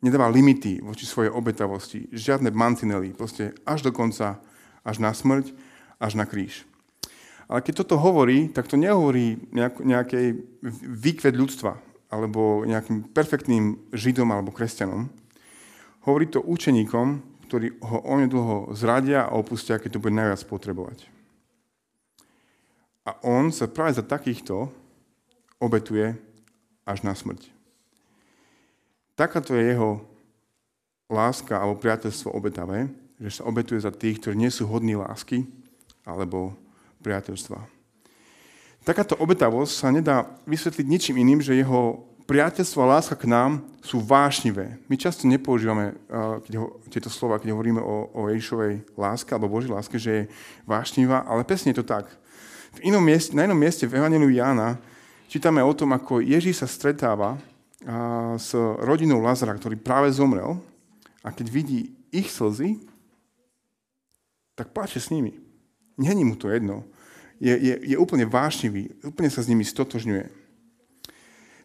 nedáva 0.00 0.32
limity 0.32 0.80
voči 0.80 1.04
svojej 1.04 1.28
obetavosti, 1.30 2.08
žiadne 2.10 2.50
mantinely, 2.50 3.12
proste 3.12 3.52
až 3.68 3.84
do 3.84 3.92
konca, 3.92 4.40
až 4.82 4.96
na 4.98 5.12
smrť, 5.12 5.52
až 6.00 6.16
na 6.16 6.24
kríž. 6.24 6.64
Ale 7.48 7.60
keď 7.60 7.84
toto 7.84 8.00
hovorí, 8.00 8.48
tak 8.48 8.66
to 8.66 8.80
nehovorí 8.80 9.36
nejakej 9.84 10.40
výkved 10.88 11.34
ľudstva, 11.36 11.76
alebo 12.08 12.64
nejakým 12.64 13.12
perfektným 13.12 13.92
židom 13.92 14.32
alebo 14.32 14.52
kresťanom. 14.52 15.12
Hovorí 16.08 16.26
to 16.32 16.40
učeníkom, 16.40 17.20
ktorí 17.48 17.80
ho 17.80 18.04
onedlho 18.04 18.76
zradia 18.76 19.24
a 19.24 19.34
opustia, 19.34 19.80
keď 19.80 19.96
to 19.96 20.02
bude 20.04 20.12
najviac 20.12 20.44
potrebovať. 20.44 21.08
A 23.08 23.16
on 23.24 23.48
sa 23.48 23.64
práve 23.64 23.96
za 23.96 24.04
takýchto 24.04 24.68
obetuje 25.56 26.12
až 26.84 26.98
na 27.00 27.16
smrť. 27.16 27.48
Takáto 29.16 29.56
je 29.56 29.72
jeho 29.72 30.04
láska 31.08 31.56
alebo 31.56 31.80
priateľstvo 31.80 32.36
obetavé, 32.36 32.86
že 33.16 33.40
sa 33.40 33.48
obetuje 33.48 33.80
za 33.80 33.90
tých, 33.90 34.20
ktorí 34.20 34.36
nie 34.36 34.52
sú 34.52 34.68
hodní 34.68 34.94
lásky 34.94 35.48
alebo 36.04 36.52
priateľstva. 37.00 37.58
Takáto 38.86 39.18
obetavosť 39.18 39.72
sa 39.72 39.88
nedá 39.90 40.28
vysvetliť 40.46 40.86
ničím 40.86 41.16
iným, 41.20 41.40
že 41.42 41.58
jeho 41.58 42.04
priateľstvo 42.28 42.84
a 42.84 43.00
láska 43.00 43.16
k 43.16 43.24
nám 43.24 43.64
sú 43.80 44.04
vášnivé. 44.04 44.76
My 44.84 45.00
často 45.00 45.24
nepoužívame 45.24 45.96
keď 46.44 46.52
ho, 46.60 46.76
tieto 46.92 47.08
slova, 47.08 47.40
keď 47.40 47.56
hovoríme 47.56 47.80
o, 47.80 48.12
o 48.12 48.28
Ježišovej 48.28 48.84
láske 49.00 49.32
alebo 49.32 49.48
Božej 49.48 49.72
láske, 49.72 49.96
že 49.96 50.12
je 50.12 50.28
vášnivá, 50.68 51.24
ale 51.24 51.48
presne 51.48 51.72
je 51.72 51.80
to 51.80 51.88
tak. 51.88 52.04
V 52.76 52.92
inom 52.92 53.00
mieste, 53.00 53.32
na 53.32 53.48
inom 53.48 53.56
mieste 53.56 53.88
v 53.88 53.96
Evangeliu 53.96 54.28
Jána 54.28 54.76
čítame 55.32 55.64
o 55.64 55.72
tom, 55.72 55.96
ako 55.96 56.20
Ježíš 56.20 56.60
sa 56.60 56.68
stretáva 56.68 57.40
s 58.36 58.52
rodinou 58.84 59.24
Lazara, 59.24 59.56
ktorý 59.56 59.80
práve 59.80 60.12
zomrel 60.12 60.60
a 61.24 61.32
keď 61.32 61.46
vidí 61.48 61.96
ich 62.12 62.28
slzy, 62.28 62.76
tak 64.52 64.76
pláče 64.76 65.00
s 65.00 65.08
nimi. 65.08 65.32
Není 65.96 66.28
mu 66.28 66.36
to 66.36 66.52
jedno. 66.52 66.84
Je, 67.40 67.54
je, 67.54 67.74
je 67.94 67.96
úplne 67.96 68.26
vášnivý, 68.26 68.90
úplne 69.06 69.30
sa 69.30 69.40
s 69.40 69.48
nimi 69.48 69.62
stotožňuje. 69.62 70.47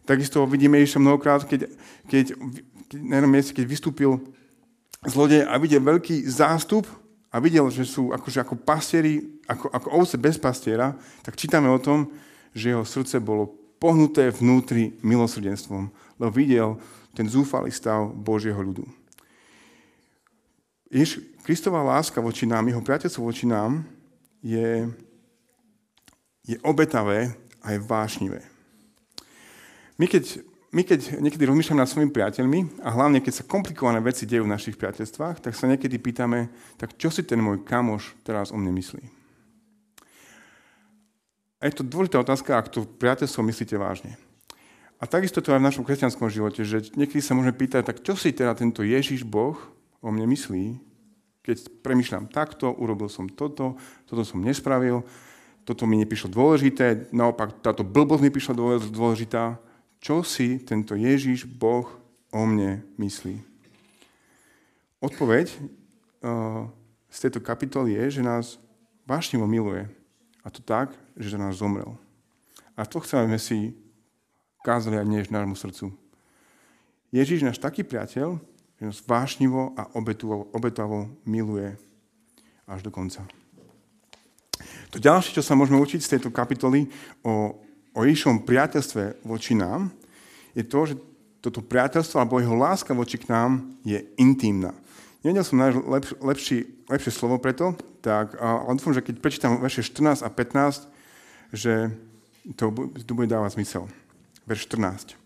Takisto 0.04 0.44
vidíme 0.44 0.80
Ježiša 0.80 1.00
mnohokrát, 1.00 1.44
keď, 1.48 1.68
keď, 2.08 2.36
keď 2.92 2.98
na 3.00 3.14
jednom 3.20 3.32
mieste, 3.32 3.56
keď 3.56 3.64
vystúpil 3.64 4.20
zlodej 5.04 5.48
a 5.48 5.56
videl 5.56 5.80
veľký 5.80 6.28
zástup, 6.28 6.84
a 7.34 7.42
videl, 7.42 7.66
že 7.66 7.82
sú 7.82 8.14
akože 8.14 8.46
ako 8.46 8.54
pastieri, 8.62 9.42
ako, 9.50 9.66
ako 9.74 9.88
ovce 9.90 10.14
bez 10.14 10.38
pastiera, 10.38 10.94
tak 11.26 11.34
čítame 11.34 11.66
o 11.66 11.82
tom, 11.82 12.06
že 12.54 12.70
jeho 12.70 12.86
srdce 12.86 13.18
bolo 13.18 13.50
pohnuté 13.82 14.30
vnútri 14.30 14.94
milosrdenstvom, 15.02 15.90
lebo 16.22 16.30
videl 16.30 16.78
ten 17.10 17.26
zúfalý 17.26 17.74
stav 17.74 18.06
Božieho 18.14 18.62
ľudu. 18.62 18.86
Jež 20.94 21.18
Kristová 21.42 21.82
láska 21.82 22.22
voči 22.22 22.46
nám, 22.46 22.70
jeho 22.70 22.78
priateľstvo 22.78 23.26
voči 23.26 23.50
nám 23.50 23.82
je, 24.38 24.86
je 26.46 26.56
obetavé 26.62 27.34
a 27.66 27.74
je 27.74 27.82
vášnivé. 27.82 28.46
My 29.98 30.06
keď 30.10 30.42
my 30.74 30.82
keď 30.82 31.22
niekedy 31.22 31.46
rozmýšľame 31.46 31.86
nad 31.86 31.86
svojimi 31.86 32.10
priateľmi 32.10 32.82
a 32.82 32.90
hlavne 32.90 33.22
keď 33.22 33.30
sa 33.38 33.44
komplikované 33.46 34.02
veci 34.02 34.26
dejú 34.26 34.42
v 34.42 34.50
našich 34.50 34.74
priateľstvách, 34.74 35.38
tak 35.38 35.54
sa 35.54 35.70
niekedy 35.70 36.02
pýtame, 36.02 36.50
tak 36.74 36.98
čo 36.98 37.14
si 37.14 37.22
ten 37.22 37.38
môj 37.38 37.62
kamoš 37.62 38.10
teraz 38.26 38.50
o 38.50 38.58
mne 38.58 38.74
myslí? 38.82 39.06
A 41.62 41.70
je 41.70 41.78
to 41.78 41.86
dôležitá 41.86 42.18
otázka, 42.18 42.58
ak 42.58 42.74
to 42.74 42.82
priateľstvo 42.82 43.46
myslíte 43.46 43.78
vážne. 43.78 44.18
A 44.98 45.06
takisto 45.06 45.38
to 45.38 45.54
aj 45.54 45.62
v 45.62 45.68
našom 45.70 45.86
kresťanskom 45.86 46.26
živote, 46.26 46.66
že 46.66 46.90
niekedy 46.98 47.22
sa 47.22 47.38
môžeme 47.38 47.54
pýtať, 47.54 47.86
tak 47.86 48.02
čo 48.02 48.18
si 48.18 48.34
teda 48.34 48.58
tento 48.58 48.82
Ježiš 48.82 49.22
Boh 49.22 49.54
o 50.02 50.08
mne 50.10 50.26
myslí, 50.34 50.74
keď 51.46 51.70
premyšľam 51.86 52.34
takto, 52.34 52.74
urobil 52.74 53.06
som 53.06 53.30
toto, 53.30 53.78
toto 54.10 54.26
som 54.26 54.42
nespravil, 54.42 55.06
toto 55.62 55.86
mi 55.86 56.02
neprišlo 56.02 56.34
dôležité, 56.34 57.14
naopak 57.14 57.62
táto 57.62 57.86
blbosť 57.86 58.22
mi 58.26 58.34
prišla 58.34 58.58
dôležitá. 58.90 59.54
Čo 60.04 60.20
si 60.20 60.60
tento 60.60 60.92
Ježiš, 60.92 61.48
Boh 61.48 61.88
o 62.28 62.40
mne 62.44 62.84
myslí? 63.00 63.40
Odpoveď 65.00 65.48
uh, 65.56 66.68
z 67.08 67.18
tejto 67.24 67.40
kapitoly 67.40 67.96
je, 67.96 68.20
že 68.20 68.22
nás 68.22 68.60
vášnivo 69.08 69.48
miluje. 69.48 69.88
A 70.44 70.52
to 70.52 70.60
tak, 70.60 70.92
že 71.16 71.32
za 71.32 71.40
nás 71.40 71.56
zomrel. 71.56 71.96
A 72.76 72.84
to 72.84 73.00
chceme 73.00 73.32
si 73.40 73.72
kázali 74.60 75.00
aj 75.00 75.08
dnes 75.08 75.32
nášmu 75.32 75.56
srdcu. 75.56 75.88
Ježíš, 77.08 77.40
náš 77.40 77.56
taký 77.56 77.80
priateľ, 77.80 78.36
že 78.76 78.84
nás 78.84 79.00
vášnivo 79.00 79.72
a 79.72 79.88
obetovo 80.52 81.08
miluje 81.24 81.80
až 82.68 82.84
do 82.84 82.92
konca. 82.92 83.24
To 84.92 85.00
ďalšie, 85.00 85.32
čo 85.32 85.40
sa 85.40 85.56
môžeme 85.56 85.80
učiť 85.80 86.00
z 86.04 86.12
tejto 86.12 86.28
kapitoly 86.28 86.92
o, 87.24 87.56
o 87.94 88.02
Ježišovom 88.02 88.42
priateľstve 88.42 89.22
voči 89.22 89.54
nám, 89.54 89.94
je 90.54 90.66
to, 90.66 90.80
že 90.90 90.94
toto 91.38 91.62
priateľstvo 91.62 92.18
alebo 92.18 92.42
jeho 92.42 92.56
láska 92.58 92.92
voči 92.92 93.20
k 93.20 93.30
nám 93.30 93.78
je 93.86 94.02
intimná. 94.18 94.74
Nevedel 95.24 95.44
som 95.46 95.56
nájsť 95.56 95.76
lepš, 95.88 96.08
lepší, 96.20 96.58
lepšie 96.90 97.12
slovo 97.14 97.40
preto, 97.40 97.72
tak, 98.04 98.36
ale 98.36 98.76
dúfam, 98.76 98.92
že 98.92 99.00
keď 99.00 99.14
prečítam 99.24 99.56
verše 99.56 99.80
14 99.80 100.20
a 100.20 100.28
15, 100.28 100.92
že 101.54 101.88
to, 102.60 102.68
to 103.00 103.12
bude 103.16 103.32
dávať 103.32 103.56
zmysel. 103.56 103.88
Verš 104.44 104.68
14. 104.68 105.16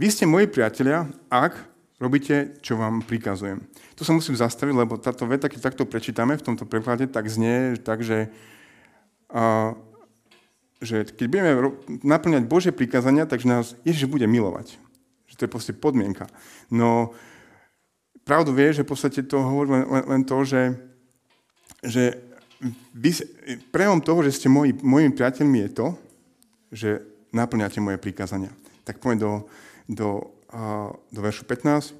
Vy 0.00 0.06
ste 0.08 0.24
moji 0.24 0.48
priatelia, 0.48 1.04
ak 1.28 1.56
robíte, 2.00 2.56
čo 2.60 2.76
vám 2.80 3.04
prikazujem. 3.04 3.60
Tu 3.96 4.04
sa 4.04 4.12
musím 4.12 4.36
zastaviť, 4.36 4.74
lebo 4.76 5.00
táto 5.00 5.24
veta, 5.24 5.48
keď 5.48 5.72
takto 5.72 5.88
prečítame 5.88 6.36
v 6.36 6.44
tomto 6.44 6.68
preklade, 6.68 7.08
tak 7.08 7.28
znie 7.28 7.80
tak, 7.80 8.04
že 8.04 8.28
že 10.80 11.08
keď 11.08 11.26
budeme 11.28 11.50
naplňať 12.04 12.44
Božie 12.44 12.72
prikázania, 12.72 13.24
takže 13.24 13.48
nás 13.48 13.66
Ježiš 13.82 14.08
bude 14.08 14.28
milovať. 14.28 14.76
Že 15.28 15.34
to 15.34 15.44
je 15.44 15.54
proste 15.54 15.72
podmienka. 15.72 16.28
No 16.68 17.16
pravdu 18.26 18.52
vie, 18.52 18.74
že 18.74 18.84
v 18.84 18.90
podstate 18.92 19.24
to 19.24 19.40
hovorí 19.40 19.72
len, 19.72 19.84
len 19.88 20.22
to, 20.26 20.44
že, 20.44 20.62
že 21.80 22.18
prejavom 23.72 24.02
toho, 24.02 24.20
že 24.26 24.36
ste 24.36 24.48
moji, 24.52 24.76
mojimi 24.82 25.14
priateľmi 25.16 25.58
je 25.64 25.70
to, 25.72 25.88
že 26.72 26.90
naplňate 27.32 27.80
moje 27.80 27.96
prikázania. 28.00 28.52
Tak 28.84 29.00
poďme 29.00 29.20
do, 29.20 29.32
do, 29.88 30.08
do 31.12 31.20
veršu 31.20 31.48
15. 31.48 31.94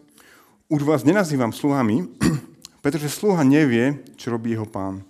Už 0.67 0.83
vás 0.83 1.07
nenazývam 1.07 1.55
sluhami, 1.55 2.11
pretože 2.85 3.13
sluha 3.13 3.41
nevie, 3.47 4.03
čo 4.19 4.35
robí 4.35 4.53
jeho 4.53 4.67
pán. 4.67 5.01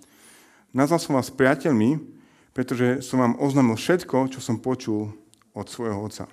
Nazval 0.71 0.99
som 1.01 1.17
vás 1.17 1.33
priateľmi, 1.33 2.16
pretože 2.57 3.05
som 3.05 3.21
vám 3.21 3.37
oznámil 3.37 3.77
všetko, 3.77 4.33
čo 4.33 4.41
som 4.41 4.57
počul 4.57 5.13
od 5.53 5.69
svojho 5.69 6.01
otca. 6.01 6.25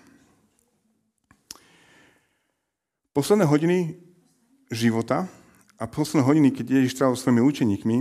Posledné 3.12 3.45
hodiny 3.45 4.00
života 4.73 5.28
a 5.76 5.85
posledné 5.85 6.25
hodiny, 6.25 6.49
keď 6.49 6.81
Ježiš 6.81 6.97
strávil 6.97 7.21
svojimi 7.21 7.45
učeníkmi, 7.45 7.97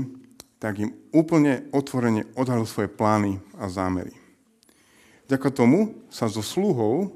tak 0.55 0.79
im 0.79 0.95
úplne 1.11 1.67
otvorene 1.75 2.23
odhalil 2.39 2.63
svoje 2.63 2.87
plány 2.87 3.43
a 3.59 3.67
zámery. 3.67 4.15
Vďaka 5.27 5.51
tomu 5.51 6.07
sa 6.07 6.31
so 6.31 6.39
sluhou 6.39 7.11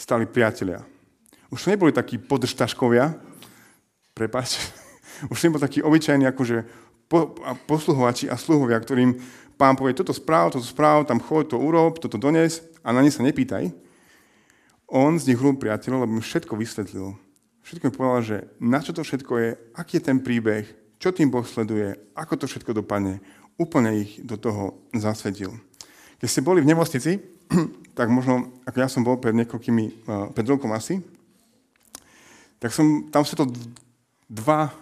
stali 0.00 0.24
priatelia. 0.24 0.80
Už 1.52 1.68
neboli 1.68 1.92
takí 1.92 2.16
podržtaškovia, 2.16 3.20
prepač, 4.16 4.56
už 5.32 5.44
neboli 5.44 5.60
takí 5.60 5.84
obyčajní 5.84 6.24
akože 6.24 6.64
po, 7.04 7.36
a 7.44 7.52
posluhovači 7.52 8.32
a 8.32 8.40
sluhovia, 8.40 8.80
ktorým 8.80 9.16
pán 9.58 9.74
povie, 9.74 9.98
toto 9.98 10.14
správ, 10.14 10.54
toto 10.54 10.64
správ, 10.64 11.04
tam 11.10 11.18
choď, 11.18 11.52
to 11.52 11.56
urob, 11.58 11.98
toto 11.98 12.14
dones 12.14 12.62
a 12.86 12.94
na 12.94 13.02
ne 13.02 13.10
sa 13.10 13.26
nepýtaj. 13.26 13.74
On 14.88 15.12
z 15.18 15.34
nich 15.34 15.36
robil 15.36 15.60
priateľov, 15.60 16.06
lebo 16.06 16.16
im 16.16 16.24
všetko 16.24 16.54
vysvetlil. 16.54 17.12
Všetko 17.66 17.84
mi 17.90 17.92
povedal, 17.92 18.22
že 18.24 18.36
na 18.62 18.80
čo 18.80 18.96
to 18.96 19.04
všetko 19.04 19.32
je, 19.36 19.48
aký 19.76 20.00
je 20.00 20.06
ten 20.08 20.22
príbeh, 20.22 20.64
čo 20.96 21.12
tým 21.12 21.28
Boh 21.28 21.44
sleduje, 21.44 21.92
ako 22.16 22.40
to 22.40 22.46
všetko 22.48 22.80
dopadne. 22.80 23.20
Úplne 23.60 23.90
ich 24.00 24.22
do 24.24 24.38
toho 24.40 24.80
zasvetil. 24.94 25.52
Keď 26.22 26.28
ste 26.30 26.46
boli 26.46 26.62
v 26.64 26.70
nemocnici, 26.70 27.20
tak 27.98 28.08
možno, 28.08 28.62
ako 28.64 28.76
ja 28.78 28.88
som 28.88 29.04
bol 29.04 29.20
pred 29.20 29.36
niekoľkými, 29.36 29.84
uh, 30.06 30.30
pred 30.32 30.46
rokom 30.48 30.72
asi, 30.72 31.02
tak 32.58 32.72
som 32.72 33.06
tam 33.12 33.22
to 33.22 33.46
dva, 34.26 34.72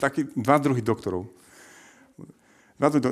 taký, 0.00 0.26
dva 0.34 0.56
druhy 0.58 0.82
doktorov 0.82 1.28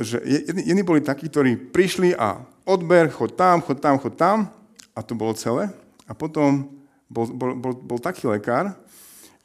že 0.07 0.23
jedni 0.47 0.87
boli 0.87 1.03
takí, 1.03 1.27
ktorí 1.27 1.59
prišli 1.75 2.15
a 2.15 2.39
odber, 2.63 3.11
chod 3.11 3.35
tam, 3.35 3.59
chod 3.59 3.83
tam, 3.83 3.99
chod 3.99 4.15
tam 4.15 4.47
a 4.95 5.03
to 5.03 5.19
bolo 5.19 5.35
celé. 5.35 5.75
A 6.07 6.15
potom 6.15 6.71
bol, 7.11 7.27
bol, 7.35 7.59
bol, 7.59 7.75
bol 7.75 7.99
taký 7.99 8.31
lekár, 8.31 8.79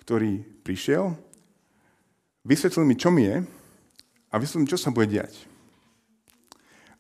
ktorý 0.05 0.45
prišiel, 0.61 1.17
vysvetlil 2.45 2.85
mi, 2.85 2.93
čo 2.93 3.09
mi 3.09 3.25
je 3.25 3.41
a 4.29 4.33
vysvetlil 4.37 4.61
mi, 4.65 4.69
čo 4.69 4.77
sa 4.77 4.93
bude 4.93 5.09
diať. 5.09 5.33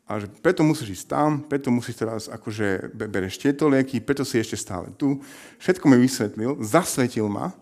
A 0.09 0.19
že 0.19 0.27
preto 0.27 0.65
musíš 0.65 1.01
ísť 1.01 1.07
tam, 1.07 1.29
preto 1.45 1.71
musíš 1.71 2.01
teraz, 2.01 2.27
akože 2.27 2.91
bereš 2.91 3.37
tieto 3.39 3.69
lieky, 3.71 4.03
preto 4.03 4.27
si 4.27 4.41
ešte 4.41 4.59
stále 4.59 4.91
tu. 4.97 5.21
Všetko 5.61 5.85
mi 5.87 6.01
vysvetlil, 6.01 6.59
zasvetil 6.59 7.29
ma 7.31 7.53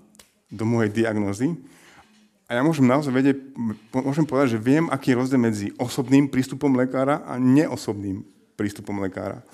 do 0.49 0.65
mojej 0.65 0.89
diagnózy 0.89 1.53
a 2.49 2.57
ja 2.57 2.65
môžem 2.65 2.89
naozaj 2.89 3.13
vedieť, 3.13 3.37
môžem 3.93 4.25
povedať, 4.25 4.57
že 4.57 4.65
viem, 4.65 4.89
aký 4.89 5.13
je 5.13 5.19
rozdiel 5.21 5.37
medzi 5.37 5.67
osobným 5.77 6.25
prístupom 6.33 6.73
lekára 6.73 7.21
a 7.29 7.37
neosobným 7.37 8.25
prístupom 8.57 8.97
lekára. 8.97 9.45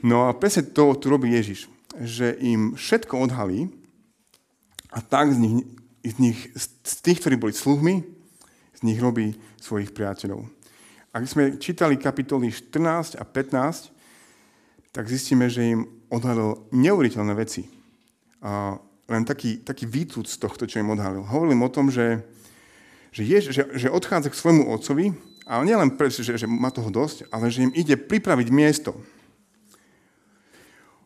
No 0.00 0.24
a 0.24 0.32
presne 0.32 0.64
to 0.64 0.96
tu 0.96 1.12
robí 1.12 1.28
Ježiš, 1.36 1.68
že 2.00 2.32
im 2.40 2.72
všetko 2.72 3.28
odhalí 3.28 3.68
a 4.88 5.04
tak 5.04 5.36
z 5.36 5.44
nich, 5.44 5.56
z, 6.00 6.14
nich, 6.16 6.38
z 6.56 6.92
tých, 7.04 7.20
ktorí 7.20 7.36
boli 7.36 7.52
sluhmi, 7.52 8.00
z 8.72 8.80
nich 8.80 8.96
robí 8.96 9.36
svojich 9.60 9.92
priateľov. 9.92 10.48
Ak 11.12 11.28
sme 11.28 11.60
čítali 11.60 12.00
kapitoly 12.00 12.48
14 12.48 13.20
a 13.20 13.24
15, 13.28 13.92
tak 14.96 15.04
zistíme, 15.04 15.52
že 15.52 15.76
im 15.76 15.84
odhalil 16.08 16.64
neuveriteľné 16.72 17.32
veci. 17.36 17.68
A 18.40 18.80
len 19.12 19.28
taký, 19.28 19.60
taký 19.60 19.84
výcud 19.84 20.24
z 20.24 20.36
tohto, 20.40 20.64
čo 20.64 20.80
im 20.80 20.90
odhalil. 20.90 21.22
Hovoril 21.28 21.52
im 21.52 21.62
o 21.62 21.70
tom, 21.70 21.92
že, 21.92 22.24
že, 23.12 23.22
Jež, 23.22 23.52
že, 23.52 23.62
že 23.76 23.92
odchádza 23.92 24.32
k 24.32 24.40
svojmu 24.40 24.72
otcovi, 24.72 25.12
ale 25.44 25.68
nielen 25.68 25.94
preto, 26.00 26.24
že, 26.24 26.40
že 26.40 26.48
má 26.48 26.72
toho 26.72 26.88
dosť, 26.88 27.28
ale 27.28 27.52
že 27.52 27.68
im 27.68 27.72
ide 27.76 28.00
pripraviť 28.00 28.48
miesto. 28.48 28.96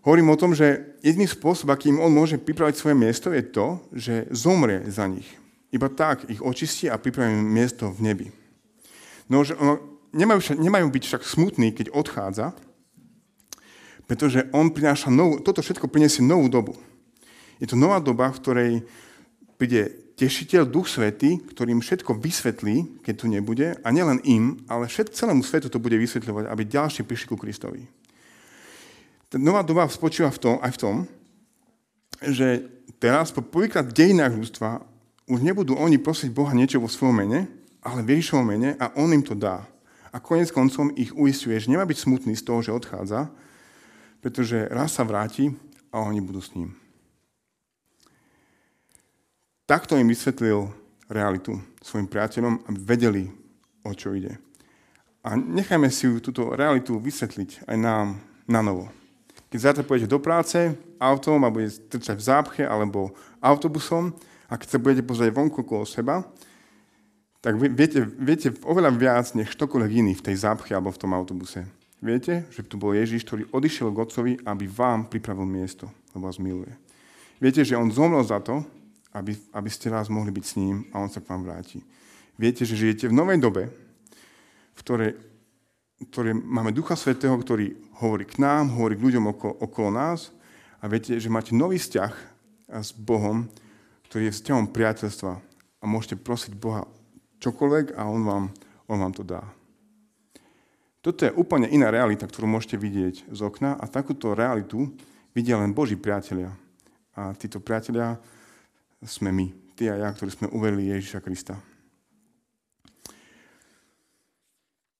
Hovorím 0.07 0.31
o 0.31 0.38
tom, 0.38 0.55
že 0.55 0.95
jediný 1.03 1.27
spôsob, 1.27 1.66
akým 1.75 1.99
on 1.99 2.14
môže 2.14 2.38
pripraviť 2.38 2.79
svoje 2.79 2.95
miesto, 2.95 3.35
je 3.35 3.42
to, 3.42 3.83
že 3.90 4.31
zomrie 4.31 4.87
za 4.87 5.11
nich. 5.11 5.27
Iba 5.75 5.90
tak 5.90 6.31
ich 6.31 6.38
očistí 6.38 6.87
a 6.87 6.95
pripraví 6.95 7.35
miesto 7.35 7.90
v 7.90 8.07
nebi. 8.07 8.29
No, 9.27 9.42
že, 9.42 9.59
no 9.59 9.83
nemajú, 10.14 10.55
nemajú 10.55 10.87
byť 10.95 11.03
však 11.11 11.23
smutní, 11.27 11.75
keď 11.75 11.90
odchádza, 11.90 12.55
pretože 14.07 14.47
on 14.55 14.71
prináša 14.71 15.11
novú, 15.11 15.42
toto 15.42 15.59
všetko 15.59 15.90
priniesie 15.90 16.23
novú 16.23 16.47
dobu. 16.47 16.79
Je 17.61 17.66
to 17.66 17.77
nová 17.77 18.01
doba, 18.03 18.29
v 18.33 18.40
ktorej 18.40 18.73
príde 19.57 20.07
tešiteľ, 20.16 20.69
Duch 20.69 20.88
Svety, 20.88 21.45
ktorý 21.53 21.77
im 21.77 21.85
všetko 21.85 22.16
vysvetlí, 22.16 23.05
keď 23.05 23.14
tu 23.16 23.27
nebude, 23.29 23.77
a 23.77 23.88
nielen 23.92 24.21
im, 24.25 24.64
ale 24.69 24.88
všet, 24.88 25.12
celému 25.12 25.45
svetu 25.45 25.69
to 25.69 25.81
bude 25.81 25.97
vysvetľovať, 25.97 26.45
aby 26.49 26.62
ďalšie 26.64 27.05
prišli 27.05 27.29
ku 27.29 27.37
Kristovi. 27.37 27.85
Tá 29.29 29.37
nová 29.37 29.61
doba 29.61 29.85
spočíva 29.88 30.33
v 30.33 30.40
tom, 30.40 30.55
aj 30.64 30.73
v 30.73 30.81
tom, 30.81 30.97
že 32.25 32.64
teraz 32.97 33.29
po 33.29 33.45
prvýkrát 33.45 33.85
v 33.85 33.97
dejinách 33.97 34.33
ľudstva 34.40 34.81
už 35.29 35.42
nebudú 35.42 35.77
oni 35.77 36.01
prosiť 36.01 36.33
Boha 36.33 36.55
niečo 36.57 36.81
vo 36.81 36.88
svojom 36.88 37.21
mene, 37.21 37.51
ale 37.85 38.01
v 38.01 38.16
Ježišovom 38.16 38.47
mene 38.47 38.79
a 38.79 38.95
On 38.97 39.11
im 39.11 39.21
to 39.21 39.37
dá. 39.37 39.66
A 40.14 40.23
konec 40.23 40.49
koncom 40.49 40.95
ich 40.97 41.12
uistuje, 41.12 41.59
že 41.61 41.69
nemá 41.69 41.85
byť 41.85 41.99
smutný 41.99 42.33
z 42.38 42.47
toho, 42.47 42.64
že 42.64 42.73
odchádza, 42.73 43.29
pretože 44.25 44.64
raz 44.73 44.97
sa 44.97 45.05
vráti 45.05 45.53
a 45.92 46.01
oni 46.01 46.25
budú 46.25 46.40
s 46.40 46.57
ním. 46.57 46.86
Takto 49.66 49.98
im 49.98 50.07
vysvetlil 50.07 50.70
realitu 51.11 51.59
svojim 51.83 52.07
priateľom, 52.07 52.70
aby 52.70 52.79
vedeli, 52.79 53.24
o 53.83 53.90
čo 53.90 54.14
ide. 54.14 54.38
A 55.26 55.35
nechajme 55.35 55.90
si 55.90 56.07
túto 56.22 56.55
realitu 56.55 57.02
vysvetliť 57.02 57.66
aj 57.66 57.74
nám 57.74 58.22
na 58.46 58.62
novo. 58.62 58.87
Keď 59.50 59.59
zajtra 59.59 59.83
pôjdete 59.83 60.14
do 60.14 60.22
práce 60.22 60.70
autom 61.02 61.42
a 61.42 61.50
budete 61.50 61.83
trčať 61.90 62.14
v 62.14 62.26
zápche 62.31 62.62
alebo 62.62 63.11
autobusom 63.42 64.14
a 64.46 64.55
keď 64.55 64.68
sa 64.70 64.79
budete 64.79 65.02
pozrieť 65.02 65.35
vonku 65.35 65.66
okolo 65.66 65.83
seba, 65.83 66.22
tak 67.42 67.59
viete, 67.59 68.07
viete 68.07 68.55
oveľa 68.62 68.90
viac 68.94 69.26
než 69.35 69.50
ktokoľvek 69.50 69.92
iný 69.98 70.14
v 70.14 70.31
tej 70.31 70.46
zápche 70.46 70.79
alebo 70.79 70.94
v 70.94 71.02
tom 71.02 71.11
autobuse. 71.11 71.66
Viete, 71.98 72.46
že 72.55 72.62
tu 72.62 72.79
bol 72.79 72.94
Ježiš, 72.94 73.26
ktorý 73.26 73.50
odišiel 73.50 73.90
k 73.90 73.98
Otcovi, 73.98 74.33
aby 74.46 74.70
vám 74.70 75.11
pripravil 75.11 75.46
miesto, 75.46 75.90
lebo 76.14 76.31
vás 76.31 76.38
miluje. 76.38 76.70
Viete, 77.42 77.66
že 77.66 77.74
On 77.74 77.90
zomrel 77.90 78.22
za 78.22 78.38
to, 78.38 78.62
aby, 79.16 79.33
aby 79.57 79.70
ste 79.72 79.88
vás 79.88 80.12
mohli 80.12 80.29
byť 80.29 80.44
s 80.44 80.57
ním 80.61 80.85
a 80.92 81.00
On 81.00 81.09
sa 81.09 81.24
k 81.24 81.33
vám 81.33 81.48
vráti. 81.48 81.81
Viete, 82.37 82.68
že 82.68 82.76
žijete 82.76 83.09
v 83.09 83.16
novej 83.16 83.40
dobe, 83.40 83.72
v 84.76 84.81
ktorej, 84.85 85.16
v 85.96 86.07
ktorej 86.12 86.35
máme 86.37 86.76
Ducha 86.76 86.92
Svetého, 87.00 87.33
ktorý 87.40 87.72
hovorí 88.05 88.29
k 88.29 88.37
nám, 88.37 88.76
hovorí 88.76 89.00
k 89.00 89.05
ľuďom 89.09 89.24
okolo, 89.33 89.55
okolo 89.64 89.88
nás 89.88 90.29
a 90.85 90.85
viete, 90.85 91.16
že 91.16 91.33
máte 91.33 91.57
nový 91.57 91.81
vzťah 91.81 92.12
s 92.68 92.92
Bohom, 92.92 93.48
ktorý 94.12 94.29
je 94.29 94.37
vzťahom 94.37 94.68
priateľstva 94.68 95.33
a 95.81 95.85
môžete 95.88 96.20
prosiť 96.20 96.52
Boha 96.52 96.85
čokoľvek 97.40 97.96
a 97.96 98.05
On 98.05 98.20
vám, 98.20 98.44
on 98.85 98.98
vám 99.00 99.14
to 99.16 99.24
dá. 99.24 99.40
Toto 101.00 101.24
je 101.24 101.33
úplne 101.33 101.70
iná 101.70 101.88
realita, 101.88 102.26
ktorú 102.29 102.50
môžete 102.50 102.76
vidieť 102.76 103.31
z 103.33 103.40
okna 103.40 103.79
a 103.81 103.87
takúto 103.88 104.37
realitu 104.37 104.92
vidia 105.33 105.57
len 105.57 105.72
Boží 105.72 105.94
priatelia. 105.94 106.52
A 107.16 107.33
títo 107.33 107.62
priatelia 107.62 108.20
sme 109.07 109.31
my, 109.33 109.47
ty 109.79 109.88
a 109.88 109.97
ja, 109.97 110.09
ktorí 110.12 110.31
sme 110.35 110.53
uverili 110.53 110.92
Ježiša 110.92 111.23
Krista. 111.25 111.57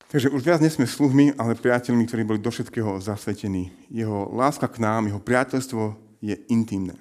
Takže 0.07 0.31
už 0.31 0.43
viac 0.47 0.63
nesme 0.63 0.87
sluhmi, 0.87 1.35
ale 1.35 1.59
priateľmi, 1.59 2.07
ktorí 2.07 2.23
boli 2.23 2.39
do 2.39 2.49
všetkého 2.49 3.03
zasvetení. 3.03 3.75
Jeho 3.91 4.31
láska 4.31 4.71
k 4.71 4.79
nám, 4.79 5.11
jeho 5.11 5.19
priateľstvo 5.19 5.99
je 6.23 6.39
intimné. 6.47 6.95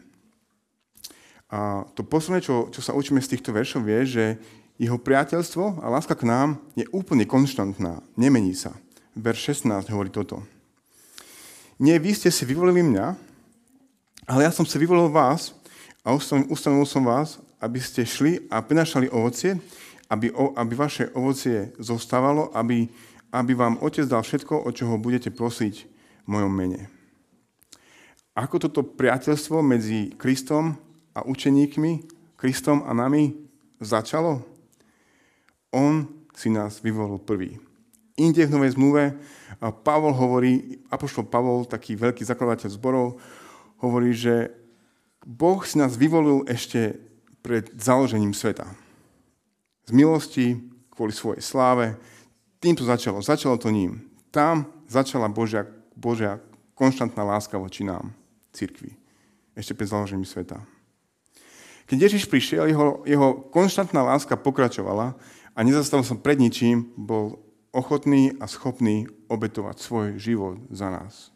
A 1.54 1.86
to 1.94 2.02
posledné, 2.02 2.42
čo, 2.42 2.74
čo 2.74 2.82
sa 2.82 2.98
učíme 2.98 3.22
z 3.22 3.38
týchto 3.38 3.54
veršov, 3.54 3.86
je, 3.86 4.00
že 4.04 4.26
jeho 4.82 4.98
priateľstvo 4.98 5.80
a 5.80 5.88
láska 5.88 6.18
k 6.18 6.28
nám 6.28 6.60
je 6.74 6.84
úplne 6.92 7.24
konštantná, 7.24 8.02
nemení 8.18 8.58
sa 8.58 8.76
verš 9.16 9.64
16 9.64 9.88
hovorí 9.90 10.12
toto. 10.12 10.44
Nie, 11.80 12.00
vy 12.00 12.12
ste 12.16 12.32
si 12.32 12.44
vyvolili 12.44 12.84
mňa, 12.84 13.16
ale 14.28 14.44
ja 14.48 14.52
som 14.52 14.68
si 14.68 14.76
vyvolil 14.76 15.12
vás 15.12 15.56
a 16.06 16.14
ustanovil 16.14 16.86
som 16.86 17.02
vás, 17.02 17.42
aby 17.58 17.82
ste 17.82 18.06
šli 18.06 18.46
a 18.54 18.62
prinašali 18.62 19.10
ovocie, 19.10 19.58
aby, 20.06 20.30
aby 20.54 20.74
vaše 20.78 21.10
ovocie 21.18 21.74
zostávalo, 21.82 22.54
aby, 22.54 22.86
aby 23.34 23.52
vám 23.58 23.82
Otec 23.82 24.06
dal 24.06 24.22
všetko, 24.22 24.62
o 24.62 24.70
čoho 24.70 25.02
budete 25.02 25.34
prosiť 25.34 25.76
v 26.24 26.28
mojom 26.30 26.54
mene. 26.54 26.86
Ako 28.38 28.62
toto 28.62 28.86
priateľstvo 28.86 29.66
medzi 29.66 30.14
Kristom 30.14 30.78
a 31.18 31.26
učeníkmi, 31.26 32.06
Kristom 32.38 32.86
a 32.86 32.94
nami 32.94 33.34
začalo? 33.82 34.46
On 35.74 36.06
si 36.38 36.54
nás 36.54 36.84
vyvolil 36.86 37.18
prvý. 37.18 37.58
Inde 38.20 38.46
v 38.46 38.54
Novej 38.54 38.78
zmluve 38.78 39.18
Pavol 39.82 40.14
hovorí, 40.14 40.84
apoštol 40.92 41.26
Pavol, 41.26 41.66
taký 41.66 41.98
veľký 41.98 42.28
zakladateľ 42.28 42.70
zborov, 42.76 43.18
hovorí, 43.80 44.12
že 44.14 44.65
Boh 45.26 45.66
si 45.66 45.82
nás 45.82 45.98
vyvolil 45.98 46.46
ešte 46.46 47.02
pred 47.42 47.74
založením 47.74 48.32
sveta. 48.32 48.70
Z 49.86 49.92
milosti, 49.92 50.62
kvôli 50.94 51.12
svojej 51.12 51.42
sláve. 51.42 51.98
Tým 52.62 52.78
to 52.78 52.86
začalo. 52.86 53.20
Začalo 53.26 53.58
to 53.58 53.74
ním. 53.74 54.06
Tam 54.30 54.70
začala 54.86 55.26
Božia, 55.28 55.66
Božia 55.98 56.38
konštantná 56.78 57.26
láska 57.26 57.58
voči 57.58 57.82
nám, 57.82 58.14
cirkvi. 58.54 58.94
Ešte 59.58 59.74
pred 59.74 59.90
založením 59.90 60.30
sveta. 60.30 60.62
Keď 61.86 61.98
Ježiš 62.10 62.26
prišiel, 62.26 62.66
jeho, 62.66 63.06
jeho 63.06 63.46
konštantná 63.54 64.02
láska 64.02 64.34
pokračovala 64.38 65.14
a 65.54 65.60
nezastavil 65.62 66.06
som 66.06 66.18
pred 66.18 66.42
ničím, 66.42 66.90
bol 66.98 67.46
ochotný 67.70 68.34
a 68.42 68.50
schopný 68.50 69.06
obetovať 69.30 69.78
svoj 69.78 70.08
život 70.18 70.58
za 70.74 70.90
nás. 70.90 71.30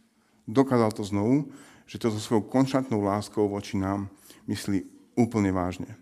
Dokázal 0.50 0.90
to 0.98 1.06
znovu, 1.06 1.54
že 1.90 1.98
to 1.98 2.14
so 2.14 2.22
svojou 2.22 2.46
konštantnou 2.46 3.02
láskou 3.02 3.50
voči 3.50 3.74
nám 3.74 4.06
myslí 4.46 4.86
úplne 5.18 5.50
vážne. 5.50 5.98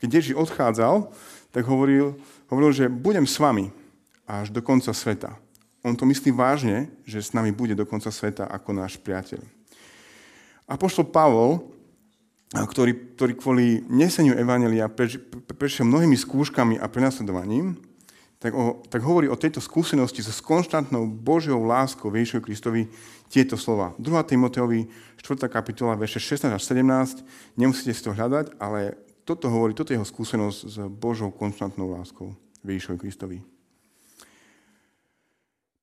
Keď 0.00 0.08
Ježiš 0.08 0.34
odchádzal, 0.40 1.12
tak 1.52 1.68
hovoril, 1.68 2.16
hovoril, 2.48 2.72
že 2.72 2.88
budem 2.88 3.28
s 3.28 3.36
vami 3.36 3.68
až 4.24 4.48
do 4.48 4.64
konca 4.64 4.96
sveta. 4.96 5.36
On 5.84 5.92
to 5.92 6.08
myslí 6.08 6.32
vážne, 6.32 6.88
že 7.04 7.20
s 7.20 7.36
nami 7.36 7.52
bude 7.52 7.76
do 7.76 7.84
konca 7.84 8.08
sveta 8.08 8.48
ako 8.48 8.74
náš 8.74 8.96
priateľ. 8.96 9.44
A 10.66 10.74
pošlo 10.74 11.06
Pavol, 11.06 11.62
ktorý, 12.50 13.14
ktorý 13.14 13.32
kvôli 13.38 13.66
neseniu 13.86 14.34
Evangelia 14.34 14.90
prešiel 15.54 15.86
mnohými 15.86 16.18
skúškami 16.18 16.80
a 16.80 16.90
prenasledovaním, 16.90 17.78
tak, 18.38 18.52
o, 18.52 18.84
tak 18.92 19.00
hovorí 19.00 19.28
o 19.32 19.38
tejto 19.38 19.64
skúsenosti 19.64 20.20
so 20.20 20.32
konštantnou 20.44 21.08
Božou 21.08 21.64
láskou 21.64 22.12
Ježišovi 22.12 22.44
Kristovi 22.44 22.82
tieto 23.32 23.56
slova. 23.56 23.96
2. 23.96 24.12
Timoteovi, 24.28 24.86
4. 25.16 25.48
kapitola, 25.48 25.96
verše 25.96 26.20
16 26.20 26.52
až 26.52 26.62
17, 26.62 27.24
nemusíte 27.56 27.96
si 27.96 28.02
to 28.04 28.12
hľadať, 28.12 28.60
ale 28.60 28.94
toto 29.24 29.48
hovorí, 29.48 29.72
toto 29.72 29.90
je 29.90 29.98
jeho 29.98 30.06
skúsenosť 30.06 30.58
s 30.68 30.76
Božou 30.92 31.32
konštantnou 31.32 31.96
láskou 31.96 32.36
Ježišovi 32.60 32.98
Kristovi. 33.00 33.38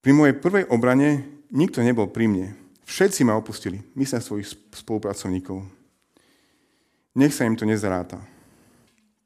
Pri 0.03 0.11
mojej 0.11 0.35
prvej 0.37 0.69
obrane 0.69 1.25
nikto 1.49 1.81
nebol 1.81 2.11
pri 2.11 2.29
mne. 2.29 2.47
Všetci 2.83 3.23
ma 3.23 3.39
opustili, 3.39 3.81
myslím 3.95 4.19
svojich 4.19 4.51
spolupracovníkov. 4.75 5.63
Nech 7.15 7.33
sa 7.33 7.47
im 7.47 7.55
to 7.55 7.63
nezaráta. 7.63 8.19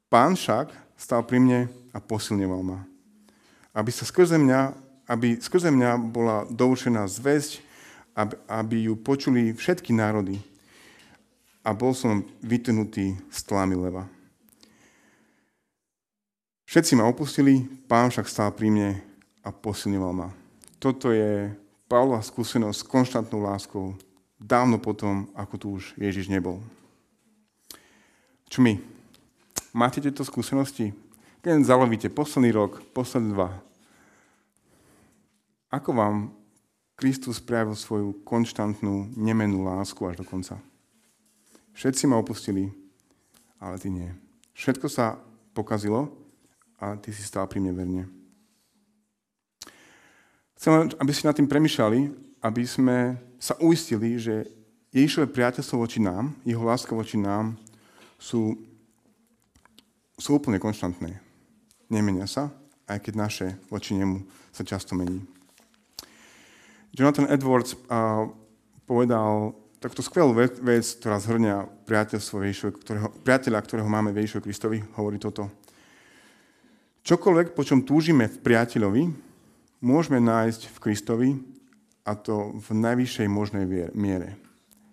Pán 0.08 0.38
však 0.38 0.72
stal 0.96 1.26
pri 1.26 1.42
mne 1.42 1.60
a 1.92 1.98
posilňoval 1.98 2.62
ma 2.64 2.78
aby 3.78 3.90
sa 3.94 4.02
skrze 4.02 4.34
mňa, 4.34 4.74
aby 5.06 5.38
skrze 5.38 5.70
mňa 5.70 6.10
bola 6.10 6.42
doučená 6.50 7.06
zväzť, 7.06 7.62
aby, 8.18 8.34
aby 8.50 8.76
ju 8.90 8.98
počuli 8.98 9.54
všetky 9.54 9.94
národy. 9.94 10.42
A 11.62 11.70
bol 11.70 11.94
som 11.94 12.26
vytrhnutý 12.42 13.14
z 13.30 13.38
tlámy 13.46 13.78
leva. 13.78 14.10
Všetci 16.66 16.98
ma 16.98 17.06
opustili, 17.06 17.64
pán 17.86 18.10
však 18.10 18.26
stál 18.26 18.50
pri 18.50 18.68
mne 18.68 18.90
a 19.46 19.54
posilňoval 19.54 20.12
ma. 20.12 20.28
Toto 20.82 21.14
je 21.14 21.54
Pavlova 21.88 22.20
skúsenosť 22.20 22.84
s 22.84 22.84
konštantnou 22.84 23.40
láskou 23.40 23.96
dávno 24.36 24.76
potom, 24.76 25.24
ako 25.32 25.54
tu 25.56 25.66
už 25.80 25.96
Ježiš 25.96 26.28
nebol. 26.28 26.60
Čo 28.52 28.60
my? 28.60 28.76
Máte 29.72 30.04
tieto 30.04 30.20
skúsenosti? 30.20 30.92
Keď 31.40 31.64
zalovíte 31.64 32.12
posledný 32.12 32.52
rok, 32.52 32.84
posledný 32.92 33.32
dva, 33.32 33.56
ako 35.68 35.90
vám 35.92 36.16
Kristus 36.98 37.38
prejavil 37.38 37.76
svoju 37.76 38.24
konštantnú, 38.24 39.12
nemenú 39.14 39.62
lásku 39.62 40.00
až 40.08 40.18
do 40.18 40.24
konca? 40.26 40.58
Všetci 41.76 42.10
ma 42.10 42.18
opustili, 42.18 42.72
ale 43.62 43.78
ty 43.78 43.92
nie. 43.92 44.10
Všetko 44.56 44.90
sa 44.90 45.14
pokazilo, 45.54 46.10
ale 46.82 46.98
ty 46.98 47.14
si 47.14 47.22
stál 47.22 47.46
pri 47.46 47.62
mne 47.62 47.72
verne. 47.76 48.04
Chcem, 50.58 50.90
aby 50.98 51.12
ste 51.14 51.30
nad 51.30 51.38
tým 51.38 51.46
premyšľali, 51.46 52.00
aby 52.42 52.62
sme 52.66 53.14
sa 53.38 53.54
uistili, 53.62 54.18
že 54.18 54.42
Ježišové 54.90 55.30
priateľstvo 55.30 55.78
voči 55.78 56.02
nám, 56.02 56.34
jeho 56.42 56.64
láska 56.66 56.90
voči 56.98 57.14
nám 57.14 57.54
sú, 58.18 58.58
sú 60.18 60.30
úplne 60.34 60.58
konštantné. 60.58 61.14
Nemenia 61.86 62.26
sa, 62.26 62.50
aj 62.90 62.98
keď 63.06 63.14
naše 63.14 63.46
voči 63.70 63.94
nemu 63.94 64.26
sa 64.50 64.66
často 64.66 64.98
mení. 64.98 65.37
Jonathan 66.98 67.30
Edwards 67.30 67.78
povedal 68.82 69.54
takto 69.78 70.02
skvelú 70.02 70.34
vec, 70.34 70.58
ktorá 70.98 71.22
zhrňa 71.22 71.86
priateľstvo 71.86 72.42
ktorého, 72.82 73.14
priateľa, 73.22 73.62
ktorého 73.62 73.86
máme 73.86 74.10
v 74.10 74.26
Ježišovi 74.26 74.42
Kristovi, 74.42 74.78
hovorí 74.98 75.22
toto. 75.22 75.46
Čokoľvek, 77.06 77.54
po 77.54 77.62
čom 77.62 77.86
túžime 77.86 78.26
v 78.26 78.42
priateľovi, 78.42 79.02
môžeme 79.78 80.18
nájsť 80.18 80.74
v 80.74 80.78
Kristovi 80.82 81.30
a 82.02 82.18
to 82.18 82.58
v 82.58 82.68
najvyššej 82.74 83.28
možnej 83.30 83.64
miere. 83.94 84.34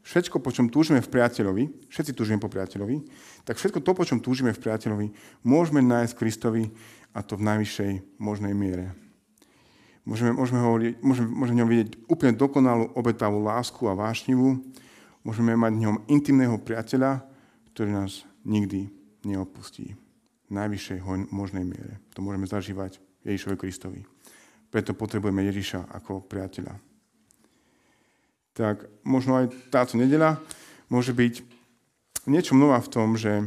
Všetko, 0.05 0.37
po 0.37 0.53
čom 0.53 0.69
túžime 0.69 1.01
v 1.01 1.09
priateľovi, 1.09 1.89
všetci 1.89 2.13
túžime 2.13 2.37
po 2.37 2.45
priateľovi, 2.45 3.01
tak 3.49 3.57
všetko 3.57 3.81
to, 3.81 3.91
po 3.97 4.05
čom 4.05 4.21
túžime 4.21 4.53
v 4.53 4.61
priateľovi, 4.61 5.09
môžeme 5.41 5.81
nájsť 5.81 6.13
v 6.13 6.19
Kristovi 6.21 6.63
a 7.17 7.25
to 7.25 7.33
v 7.33 7.45
najvyššej 7.49 8.21
možnej 8.21 8.53
miere. 8.53 8.93
Môžeme, 10.05 10.37
môžeme, 10.37 10.61
hovoriť, 10.61 10.93
môžeme, 11.01 11.27
môžeme 11.33 11.57
v 11.57 11.59
ňom 11.65 11.69
vidieť 11.73 11.89
úplne 12.05 12.33
dokonalú 12.37 12.93
obetavú 12.93 13.41
lásku 13.41 13.81
a 13.89 13.97
vášnivú. 13.97 14.61
Môžeme 15.25 15.57
mať 15.57 15.71
v 15.73 15.81
ňom 15.81 15.95
intimného 16.05 16.61
priateľa, 16.61 17.25
ktorý 17.73 17.89
nás 17.89 18.21
nikdy 18.45 18.93
neopustí. 19.25 19.97
V 20.45 20.51
najvyššej 20.53 21.01
možnej 21.33 21.65
miere. 21.65 21.97
To 22.13 22.21
môžeme 22.21 22.45
zažívať 22.45 23.01
Ježišovi 23.25 23.57
Kristovi. 23.57 24.05
Preto 24.69 24.93
potrebujeme 24.93 25.41
Ježiša 25.49 25.89
ako 25.89 26.21
priateľa. 26.29 26.77
Tak 28.53 28.85
možno 29.01 29.41
aj 29.41 29.49
táto 29.73 29.97
nedela 29.97 30.37
môže 30.85 31.17
byť 31.17 31.41
niečo 32.29 32.53
nová 32.53 32.77
v 32.77 32.91
tom, 32.93 33.17
že, 33.17 33.41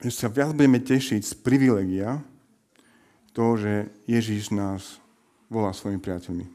že 0.00 0.08
sa 0.08 0.32
viac 0.32 0.56
budeme 0.56 0.80
tešiť 0.80 1.20
z 1.20 1.34
privilegia 1.44 2.24
toho, 3.36 3.60
že 3.60 3.92
Ježiš 4.08 4.48
nás 4.56 5.03
volá 5.48 5.72
svojimi 5.72 6.00
priateľmi. 6.00 6.46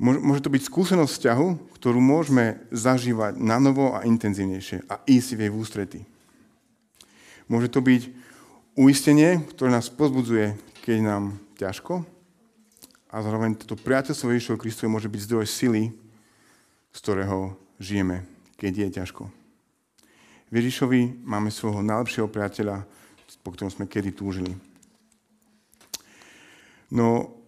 Môže 0.00 0.40
to 0.40 0.48
byť 0.48 0.62
skúsenosť 0.64 1.12
vzťahu, 1.12 1.48
ktorú 1.76 2.00
môžeme 2.00 2.56
zažívať 2.72 3.36
na 3.36 3.60
novo 3.60 3.92
a 3.92 4.08
intenzívnejšie 4.08 4.88
a 4.88 4.96
ísť 5.04 5.36
v 5.36 5.40
jej 5.44 5.50
v 5.52 5.58
ústrety. 5.60 6.00
Môže 7.52 7.68
to 7.68 7.84
byť 7.84 8.08
uistenie, 8.80 9.44
ktoré 9.52 9.68
nás 9.68 9.92
pozbudzuje, 9.92 10.56
keď 10.80 10.96
nám 11.04 11.24
ťažko 11.60 12.00
a 13.12 13.16
zároveň 13.20 13.60
toto 13.60 13.76
priateľstvo 13.76 14.32
Ježišov 14.32 14.62
Kristovi 14.62 14.88
môže 14.88 15.12
byť 15.12 15.20
zdroj 15.26 15.46
sily, 15.50 15.92
z 16.94 16.98
ktorého 17.04 17.58
žijeme, 17.76 18.24
keď 18.56 18.72
je 18.72 18.88
ťažko. 19.02 19.22
V 20.48 20.54
Ježišovi 20.54 21.26
máme 21.28 21.52
svojho 21.52 21.84
najlepšieho 21.84 22.30
priateľa, 22.30 22.88
po 23.44 23.52
ktorom 23.52 23.68
sme 23.68 23.84
kedy 23.84 24.16
túžili. 24.16 24.56
No, 26.90 27.38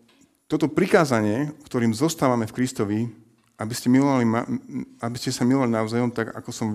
toto 0.47 0.71
prikázanie, 0.71 1.51
ktorým 1.67 1.91
zostávame 1.91 2.47
v 2.47 2.55
Kristovi, 2.55 3.01
aby 3.59 3.75
ste, 3.75 3.91
milovali, 3.91 4.25
aby 5.03 5.17
ste 5.19 5.35
sa 5.35 5.43
milovali 5.43 5.71
navzájom 5.71 6.15
tak, 6.15 6.31
ako 6.35 6.51
som 6.51 6.67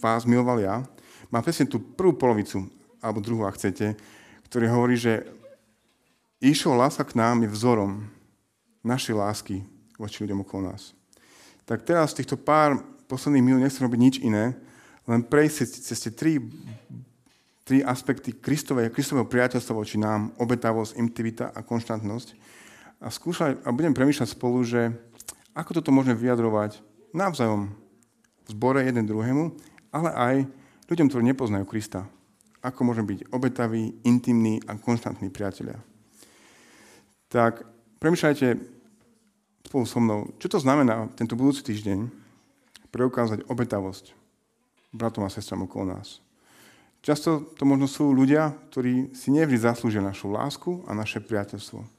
vás 0.00 0.24
miloval 0.24 0.60
ja, 0.60 0.84
má 1.28 1.44
presne 1.44 1.68
tú 1.68 1.80
prvú 1.80 2.16
polovicu, 2.16 2.64
alebo 2.98 3.20
druhú, 3.20 3.44
ak 3.44 3.60
chcete, 3.60 3.94
ktorý 4.48 4.66
hovorí, 4.72 4.96
že 4.96 5.28
Išov 6.38 6.78
láska 6.78 7.02
k 7.02 7.18
nám 7.18 7.42
je 7.42 7.50
vzorom 7.50 8.06
našej 8.86 9.14
lásky 9.18 9.56
voči 9.98 10.22
ľuďom 10.22 10.46
okolo 10.46 10.70
nás. 10.70 10.94
Tak 11.66 11.82
teraz 11.82 12.14
v 12.14 12.22
týchto 12.22 12.38
pár 12.38 12.78
posledných 13.10 13.42
minút 13.44 13.60
nechcem 13.66 13.82
robiť 13.82 14.00
nič 14.00 14.16
iné, 14.22 14.54
len 15.10 15.20
prejsť 15.26 15.82
cez 15.82 15.98
tie 15.98 16.12
tri, 16.14 16.38
tri 17.68 17.84
aspekty 17.84 18.32
Kristovej, 18.32 18.88
Kristového 18.88 19.28
priateľstva 19.28 19.76
voči 19.76 20.00
nám, 20.00 20.32
obetavosť, 20.40 20.96
intimita 20.96 21.52
a 21.52 21.60
konštantnosť, 21.60 22.32
a 22.98 23.12
skúšať 23.12 23.62
a 23.62 23.68
budem 23.70 23.92
premýšľať 23.92 24.28
spolu, 24.32 24.64
že 24.64 24.90
ako 25.52 25.78
toto 25.78 25.92
môžeme 25.92 26.16
vyjadrovať 26.16 26.80
navzájom 27.12 27.68
v 27.68 28.48
zbore 28.48 28.80
jeden 28.82 29.04
druhému, 29.04 29.52
ale 29.92 30.10
aj 30.16 30.34
ľuďom, 30.88 31.06
ktorí 31.12 31.22
nepoznajú 31.28 31.68
Krista. 31.68 32.08
Ako 32.64 32.82
môžeme 32.88 33.12
byť 33.14 33.30
obetaví, 33.30 34.00
intimní 34.02 34.58
a 34.66 34.74
konštantní 34.74 35.30
priatelia. 35.30 35.78
Tak 37.30 37.62
premýšľajte 38.02 38.56
spolu 39.68 39.84
so 39.84 40.00
mnou, 40.00 40.32
čo 40.40 40.48
to 40.48 40.58
znamená 40.58 41.12
tento 41.14 41.36
budúci 41.36 41.60
týždeň 41.60 42.08
preukázať 42.88 43.44
obetavosť 43.46 44.16
bratom 44.96 45.28
a 45.28 45.30
sestram 45.30 45.68
okolo 45.68 45.92
nás. 45.92 46.24
Často 47.00 47.54
to 47.54 47.62
možno 47.64 47.86
sú 47.86 48.10
ľudia, 48.10 48.52
ktorí 48.70 49.14
si 49.14 49.30
nevždy 49.30 49.58
zaslúžia 49.58 50.02
našu 50.02 50.28
lásku 50.28 50.82
a 50.84 50.92
naše 50.92 51.22
priateľstvo 51.22 51.98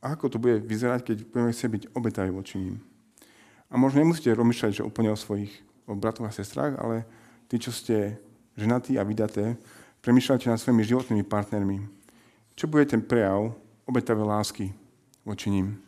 ako 0.00 0.32
to 0.32 0.38
bude 0.40 0.64
vyzerať, 0.64 1.12
keď 1.12 1.16
budeme 1.28 1.52
chcieť 1.52 1.70
byť 1.70 1.82
obetaví 1.92 2.32
voči 2.32 2.56
ním. 2.56 2.80
A 3.70 3.76
možno 3.76 4.02
nemusíte 4.02 4.32
rozmýšľať, 4.32 4.82
že 4.82 4.88
úplne 4.88 5.12
o 5.12 5.18
svojich 5.20 5.52
o 5.86 5.94
bratoch 5.94 6.26
a 6.26 6.32
sestrách, 6.32 6.80
ale 6.80 7.04
tí, 7.46 7.60
čo 7.60 7.70
ste 7.70 8.16
ženatí 8.56 8.96
a 8.96 9.06
vydaté, 9.06 9.58
premýšľajte 10.00 10.48
nad 10.48 10.58
svojimi 10.58 10.82
životnými 10.86 11.24
partnermi. 11.26 11.78
Čo 12.56 12.66
bude 12.66 12.88
ten 12.88 13.04
prejav 13.04 13.52
obetavé 13.84 14.22
lásky 14.24 14.72
voči 15.22 15.52
ním? 15.52 15.78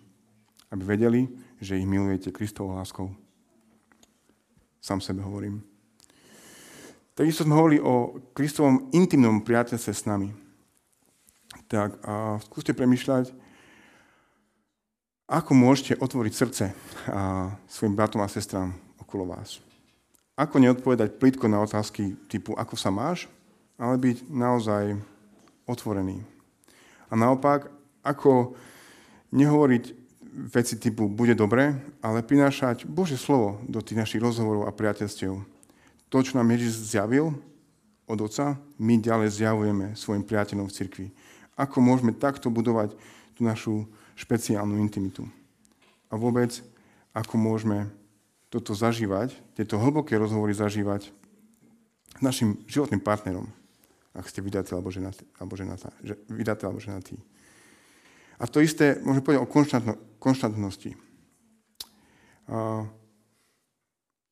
Aby 0.68 0.98
vedeli, 0.98 1.30
že 1.62 1.78
ich 1.78 1.88
milujete 1.88 2.34
Kristovou 2.34 2.76
láskou. 2.76 3.14
Sám 4.82 5.00
sebe 5.00 5.22
hovorím. 5.22 5.71
Takisto 7.12 7.44
sme 7.44 7.56
hovorili 7.56 7.80
o 7.84 8.16
Kristovom 8.32 8.88
intimnom 8.96 9.44
priateľstve 9.44 9.92
s 9.92 10.08
nami. 10.08 10.32
Tak 11.68 12.00
a 12.04 12.40
skúste 12.40 12.72
premýšľať, 12.72 13.32
ako 15.28 15.52
môžete 15.52 16.00
otvoriť 16.00 16.32
srdce 16.32 16.64
a 17.08 17.52
svojim 17.68 17.96
bratom 17.96 18.20
a 18.24 18.32
sestrám 18.32 18.72
okolo 19.00 19.28
vás? 19.28 19.60
Ako 20.36 20.56
neodpovedať 20.56 21.20
plitko 21.20 21.48
na 21.48 21.60
otázky 21.60 22.16
typu 22.28 22.56
ako 22.56 22.76
sa 22.80 22.88
máš, 22.88 23.28
ale 23.76 24.00
byť 24.00 24.28
naozaj 24.32 24.96
otvorený. 25.68 26.20
A 27.08 27.16
naopak, 27.16 27.68
ako 28.00 28.56
nehovoriť 29.32 29.84
veci 30.48 30.80
typu 30.80 31.12
bude 31.12 31.36
dobre, 31.36 31.76
ale 32.00 32.24
prinášať 32.24 32.88
Bože 32.88 33.20
slovo 33.20 33.60
do 33.68 33.84
tých 33.84 34.00
našich 34.00 34.24
rozhovorov 34.24 34.64
a 34.64 34.72
priateľstiev. 34.72 35.36
To, 36.12 36.20
čo 36.20 36.36
nám 36.36 36.52
Ježiš 36.52 36.92
zjavil 36.92 37.32
od 38.04 38.18
Otca, 38.20 38.60
my 38.76 39.00
ďalej 39.00 39.40
zjavujeme 39.40 39.96
svojim 39.96 40.20
priateľom 40.20 40.68
v 40.68 40.76
cirkvi. 40.76 41.06
Ako 41.56 41.80
môžeme 41.80 42.12
takto 42.12 42.52
budovať 42.52 42.92
tú 43.32 43.40
našu 43.40 43.88
špeciálnu 44.20 44.76
intimitu. 44.76 45.24
A 46.12 46.20
vôbec, 46.20 46.60
ako 47.16 47.40
môžeme 47.40 47.88
toto 48.52 48.76
zažívať, 48.76 49.32
tieto 49.56 49.80
hlboké 49.80 50.20
rozhovory 50.20 50.52
zažívať 50.52 51.08
s 52.12 52.20
našim 52.20 52.60
životným 52.68 53.00
partnerom, 53.00 53.48
ak 54.12 54.28
ste 54.28 54.44
vydatí 54.44 54.76
alebo 54.76 54.92
ženatí. 54.92 55.24
Alebo 55.40 55.56
ženatá, 55.56 55.96
že, 56.04 56.20
vydatí 56.28 56.68
alebo 56.68 56.76
ženatí. 56.76 57.16
A 58.36 58.44
to 58.44 58.60
isté 58.60 59.00
môžeme 59.00 59.24
povedať 59.24 59.40
o 59.40 59.48
konštantno, 59.48 59.94
konštantnosti. 60.20 60.92
A 62.52 62.84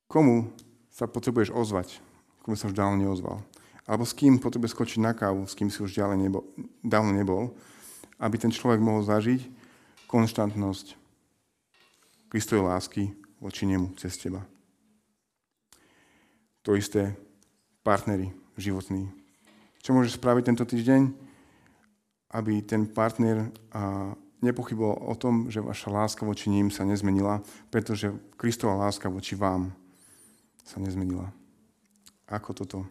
komu 0.05 0.53
sa 1.01 1.09
potrebuješ 1.09 1.49
ozvať, 1.49 1.97
komu 2.45 2.53
sa 2.53 2.69
už 2.69 2.77
dávno 2.77 3.01
neozval. 3.01 3.41
Alebo 3.89 4.05
s 4.05 4.13
kým 4.13 4.37
potrebuješ 4.37 4.77
skočiť 4.77 4.99
na 5.01 5.17
kávu, 5.17 5.49
s 5.49 5.57
kým 5.57 5.73
si 5.73 5.81
už 5.81 5.97
ďalej 5.97 6.29
nebol, 6.29 6.45
dávno 6.85 7.09
nebol, 7.09 7.57
aby 8.21 8.37
ten 8.37 8.53
človek 8.53 8.77
mohol 8.77 9.01
zažiť, 9.01 9.49
konštantnosť 10.05 10.93
Kristovej 12.29 12.69
lásky 12.69 13.03
voči 13.41 13.65
nemu 13.65 13.97
cez 13.97 14.13
teba. 14.21 14.45
To 16.61 16.77
isté 16.77 17.17
partnery 17.81 18.29
životní. 18.53 19.09
Čo 19.81 19.97
môžeš 19.97 20.21
spraviť 20.21 20.53
tento 20.53 20.69
týždeň, 20.69 21.09
aby 22.37 22.61
ten 22.61 22.85
partner 22.85 23.49
nepochyboval 24.45 25.01
o 25.09 25.15
tom, 25.17 25.49
že 25.49 25.65
vaša 25.65 25.89
láska 25.89 26.21
voči 26.29 26.53
ním 26.53 26.69
sa 26.69 26.85
nezmenila, 26.85 27.41
pretože 27.73 28.13
Kristova 28.37 28.77
láska 28.77 29.09
voči 29.09 29.33
vám 29.33 29.73
sa 30.65 30.77
nezmenila. 30.79 31.29
Ako 32.31 32.55
toto 32.55 32.87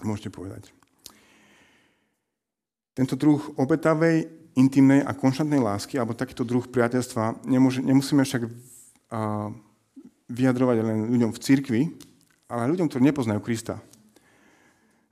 môžete 0.00 0.32
povedať? 0.32 0.72
Tento 2.92 3.16
druh 3.16 3.40
obetavej 3.56 4.28
intimnej 4.52 5.00
a 5.00 5.16
konštantnej 5.16 5.60
lásky, 5.60 5.96
alebo 5.96 6.16
takýto 6.16 6.44
druh 6.44 6.64
priateľstva, 6.68 7.48
nemôže, 7.48 7.80
nemusíme 7.80 8.20
však 8.20 8.42
uh, 8.44 9.48
vyjadrovať 10.28 10.76
len 10.84 10.98
ľuďom 11.08 11.30
v 11.32 11.42
cirkvi, 11.42 11.82
ale 12.52 12.68
ľuďom, 12.76 12.88
ktorí 12.92 13.02
nepoznajú 13.08 13.40
Krista. 13.40 13.80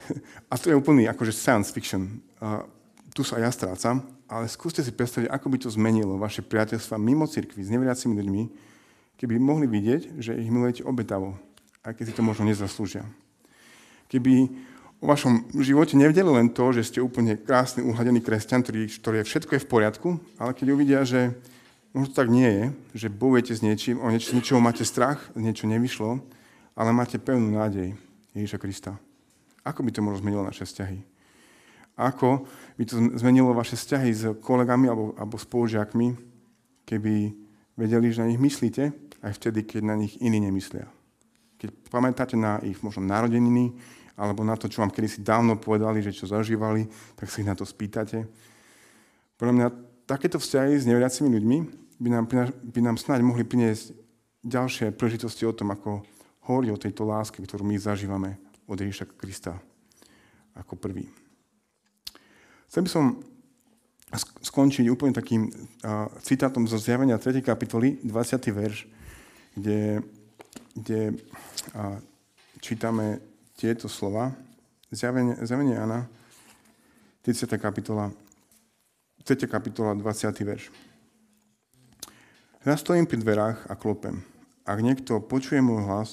A 0.52 0.60
to 0.60 0.68
je 0.68 0.76
úplný 0.76 1.08
akože 1.08 1.32
science 1.32 1.72
fiction. 1.72 2.20
Uh, 2.36 2.68
tu 3.16 3.24
sa 3.24 3.40
ja 3.40 3.48
strácam, 3.48 4.04
ale 4.28 4.46
skúste 4.46 4.84
si 4.84 4.92
predstaviť, 4.92 5.32
ako 5.32 5.46
by 5.48 5.56
to 5.58 5.68
zmenilo 5.72 6.20
vaše 6.20 6.44
priateľstva 6.44 7.00
mimo 7.00 7.24
cirkvi 7.26 7.64
s 7.64 7.72
neveriacimi 7.72 8.14
ľuďmi, 8.14 8.42
keby 9.20 9.36
mohli 9.36 9.68
vidieť, 9.68 10.16
že 10.16 10.32
ich 10.32 10.48
milujete 10.48 10.80
obetavo, 10.80 11.36
aj 11.84 11.92
keď 11.92 12.04
si 12.08 12.16
to 12.16 12.24
možno 12.24 12.48
nezaslúžia. 12.48 13.04
Keby 14.08 14.48
o 15.00 15.04
vašom 15.04 15.52
živote 15.60 15.92
nevedeli 15.92 16.28
len 16.32 16.48
to, 16.48 16.72
že 16.72 16.88
ste 16.88 17.04
úplne 17.04 17.36
krásny, 17.36 17.84
uhladený 17.84 18.24
kresťan, 18.24 18.64
ktorý, 18.64 18.88
ktorý 18.88 19.16
je 19.20 19.28
všetko 19.28 19.52
je 19.56 19.64
v 19.64 19.70
poriadku, 19.70 20.08
ale 20.40 20.56
keď 20.56 20.66
uvidia, 20.72 21.00
že 21.04 21.36
možno 21.92 22.16
to 22.16 22.16
tak 22.16 22.32
nie 22.32 22.48
je, 22.48 22.64
že 23.04 23.12
bojujete 23.12 23.52
s 23.52 23.60
niečím, 23.60 24.00
o 24.00 24.08
niečo, 24.08 24.32
niečoho 24.32 24.60
máte 24.64 24.88
strach, 24.88 25.20
niečo 25.36 25.68
nevyšlo, 25.68 26.24
ale 26.72 26.96
máte 26.96 27.20
pevnú 27.20 27.60
nádej 27.60 27.92
Ježiša 28.32 28.56
Krista. 28.56 28.92
Ako 29.68 29.84
by 29.84 29.92
to 29.92 30.00
možno 30.00 30.24
zmenilo 30.24 30.48
naše 30.48 30.64
vzťahy? 30.64 31.04
Ako 32.00 32.48
by 32.80 32.82
to 32.88 32.96
zmenilo 33.20 33.52
vaše 33.52 33.76
vzťahy 33.76 34.10
s 34.16 34.22
kolegami 34.40 34.88
alebo, 34.88 35.12
alebo 35.20 35.36
spolužiakmi, 35.36 36.16
keby 36.88 37.36
vedeli, 37.76 38.08
že 38.08 38.24
na 38.24 38.32
nich 38.32 38.40
myslíte, 38.40 39.09
aj 39.20 39.32
vtedy, 39.36 39.64
keď 39.64 39.82
na 39.84 39.96
nich 39.96 40.16
iní 40.20 40.40
nemyslia. 40.40 40.88
Keď 41.60 41.92
pamätáte 41.92 42.36
na 42.36 42.60
ich 42.64 42.80
možno 42.80 43.04
narodeniny, 43.04 43.76
alebo 44.20 44.44
na 44.44 44.56
to, 44.56 44.68
čo 44.68 44.84
vám 44.84 44.92
kedysi 44.92 45.24
dávno 45.24 45.56
povedali, 45.56 46.04
že 46.04 46.12
čo 46.12 46.28
zažívali, 46.28 46.88
tak 47.16 47.32
sa 47.32 47.40
ich 47.40 47.48
na 47.48 47.56
to 47.56 47.64
spýtate. 47.64 48.28
Podľa 49.40 49.54
mňa 49.56 49.66
takéto 50.04 50.36
vzťahy 50.36 50.76
s 50.76 50.84
neveriacimi 50.84 51.32
ľuďmi 51.32 51.58
by 52.00 52.08
nám, 52.12 52.24
by 52.60 52.80
nám 52.84 52.96
snáď 53.00 53.24
mohli 53.24 53.48
priniesť 53.48 53.96
ďalšie 54.44 54.92
prežitosti 54.96 55.44
o 55.48 55.56
tom, 55.56 55.72
ako 55.72 56.04
hovorí 56.48 56.68
o 56.72 56.80
tejto 56.80 57.08
láske, 57.08 57.40
ktorú 57.40 57.64
my 57.64 57.76
zažívame 57.80 58.40
od 58.68 58.76
Ježiša 58.76 59.08
Krista 59.16 59.56
ako 60.56 60.76
prvý. 60.76 61.08
Chcel 62.68 62.84
by 62.86 62.90
som 62.90 63.04
skončiť 64.42 64.90
úplne 64.90 65.14
takým 65.14 65.46
uh, 65.48 66.10
citátom 66.22 66.66
zo 66.66 66.78
zjavenia 66.78 67.18
3. 67.18 67.40
kapitoly, 67.40 68.02
20. 68.02 68.10
verš, 68.50 68.86
kde, 69.54 70.02
kde 70.74 71.14
uh, 71.74 71.98
čítame 72.60 73.20
tieto 73.56 73.88
slova. 73.88 74.32
Zjavenie, 74.90 75.38
zjavenie 75.46 75.74
Jana, 75.78 76.10
30. 77.22 77.46
kapitola, 77.62 78.10
3. 79.22 79.46
kapitola, 79.46 79.94
20. 79.94 80.34
verš. 80.42 80.72
Ja 82.66 82.76
stojím 82.76 83.06
pri 83.06 83.22
dverách 83.22 83.70
a 83.70 83.74
klopem. 83.78 84.20
Ak 84.68 84.84
niekto 84.84 85.22
počuje 85.24 85.64
môj 85.64 85.86
hlas 85.86 86.08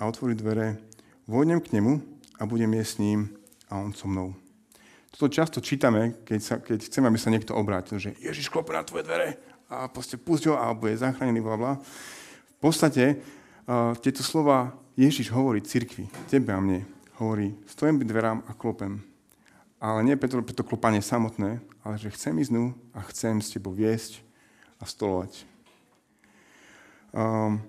a 0.00 0.08
otvorí 0.08 0.32
dvere, 0.32 0.80
vôjdem 1.28 1.60
k 1.60 1.76
nemu 1.76 2.00
a 2.40 2.48
budem 2.48 2.72
jesť 2.80 2.90
s 2.96 3.00
ním 3.02 3.20
a 3.68 3.84
on 3.84 3.92
so 3.92 4.08
mnou. 4.08 4.32
Toto 5.12 5.28
často 5.28 5.60
čítame, 5.60 6.22
keď, 6.24 6.40
sa, 6.40 6.54
keď 6.56 6.86
chceme, 6.86 7.10
aby 7.10 7.18
sa 7.20 7.28
niekto 7.28 7.52
obrátil, 7.52 8.00
že 8.00 8.16
Ježiš 8.16 8.48
klope 8.48 8.72
na 8.72 8.80
tvoje 8.80 9.04
dvere 9.04 9.36
a 9.68 9.90
proste 9.92 10.16
pusť 10.16 10.54
a 10.56 10.72
bude 10.72 10.96
zachránený, 10.96 11.44
bla, 11.44 11.56
bla. 11.60 11.72
V 12.60 12.68
podstate 12.68 13.16
uh, 13.16 13.96
tieto 14.04 14.20
slova 14.20 14.76
Ježiš 14.92 15.32
hovorí 15.32 15.64
cirkvi, 15.64 16.04
tebe 16.28 16.52
a 16.52 16.60
mne. 16.60 16.84
Hovorí, 17.16 17.56
stojím 17.64 17.96
pri 17.96 18.12
dverám 18.12 18.44
a 18.44 18.52
klopem. 18.52 19.00
Ale 19.80 20.04
nie 20.04 20.12
preto, 20.20 20.44
preto 20.44 20.60
klopanie 20.60 21.00
samotné, 21.00 21.56
ale 21.80 21.96
že 21.96 22.12
chcem 22.12 22.36
ísť 22.36 22.52
dnu 22.52 22.76
a 22.92 23.00
chcem 23.08 23.40
s 23.40 23.56
tebou 23.56 23.72
viesť 23.72 24.20
a 24.76 24.84
stolovať. 24.84 25.48
Um, 27.16 27.64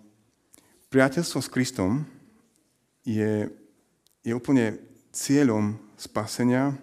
priateľstvo 0.91 1.39
s 1.39 1.47
Kristom 1.47 2.03
je, 3.07 3.47
je 4.27 4.33
úplne 4.35 4.75
cieľom 5.15 5.79
spasenia 5.95 6.75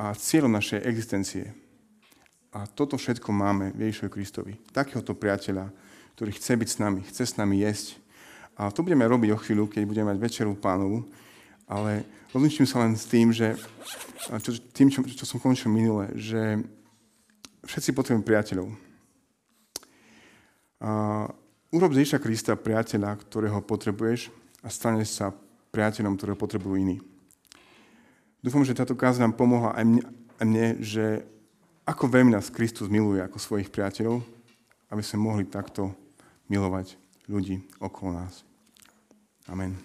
a 0.00 0.16
cieľom 0.16 0.56
našej 0.56 0.80
existencie. 0.88 1.52
A 2.56 2.64
toto 2.64 2.96
všetko 2.96 3.28
máme 3.36 3.76
v 3.76 3.84
Ježišovi 3.84 4.08
Kristovi. 4.08 4.52
Takéhoto 4.72 5.12
priateľa, 5.12 5.68
ktorý 6.20 6.36
chce 6.36 6.52
byť 6.52 6.68
s 6.68 6.76
nami, 6.76 7.00
chce 7.08 7.24
s 7.32 7.34
nami 7.40 7.64
jesť. 7.64 7.96
A 8.60 8.68
to 8.68 8.84
budeme 8.84 9.08
robiť 9.08 9.32
o 9.32 9.40
chvíľu, 9.40 9.72
keď 9.72 9.88
budeme 9.88 10.12
mať 10.12 10.20
večeru 10.20 10.52
pánovu. 10.52 11.08
Ale 11.64 12.04
rozličím 12.36 12.68
sa 12.68 12.84
len 12.84 12.92
s 12.92 13.08
tým, 13.08 13.32
že 13.32 13.56
čo, 14.28 14.52
tým, 14.76 14.92
čo, 14.92 15.00
čo 15.00 15.24
som 15.24 15.40
končil 15.40 15.72
minule, 15.72 16.12
že 16.20 16.60
všetci 17.64 17.96
potrebujeme 17.96 18.28
priateľov. 18.28 18.68
A 20.84 21.24
urob 21.72 21.96
z 21.96 22.04
Ježiša 22.04 22.20
Krista 22.20 22.52
priateľa, 22.52 23.16
ktorého 23.16 23.64
potrebuješ 23.64 24.28
a 24.60 24.68
stane 24.68 25.08
sa 25.08 25.32
priateľom, 25.72 26.20
ktorého 26.20 26.36
potrebujú 26.36 26.76
iní. 26.76 27.00
Dúfam, 28.44 28.60
že 28.60 28.76
táto 28.76 28.92
káza 28.92 29.24
nám 29.24 29.40
pomohla 29.40 29.72
aj 29.72 29.84
mne, 29.88 30.02
aj 30.36 30.44
mne, 30.44 30.66
že 30.84 31.24
ako 31.88 32.12
veľmi 32.12 32.36
nás 32.36 32.52
Kristus 32.52 32.92
miluje 32.92 33.24
ako 33.24 33.40
svojich 33.40 33.72
priateľov, 33.72 34.20
aby 34.92 35.00
sme 35.00 35.24
mohli 35.24 35.48
takto 35.48 35.96
milovať 36.50 36.98
ľudí 37.30 37.62
okolo 37.78 38.18
nás. 38.18 38.42
Amen. 39.46 39.78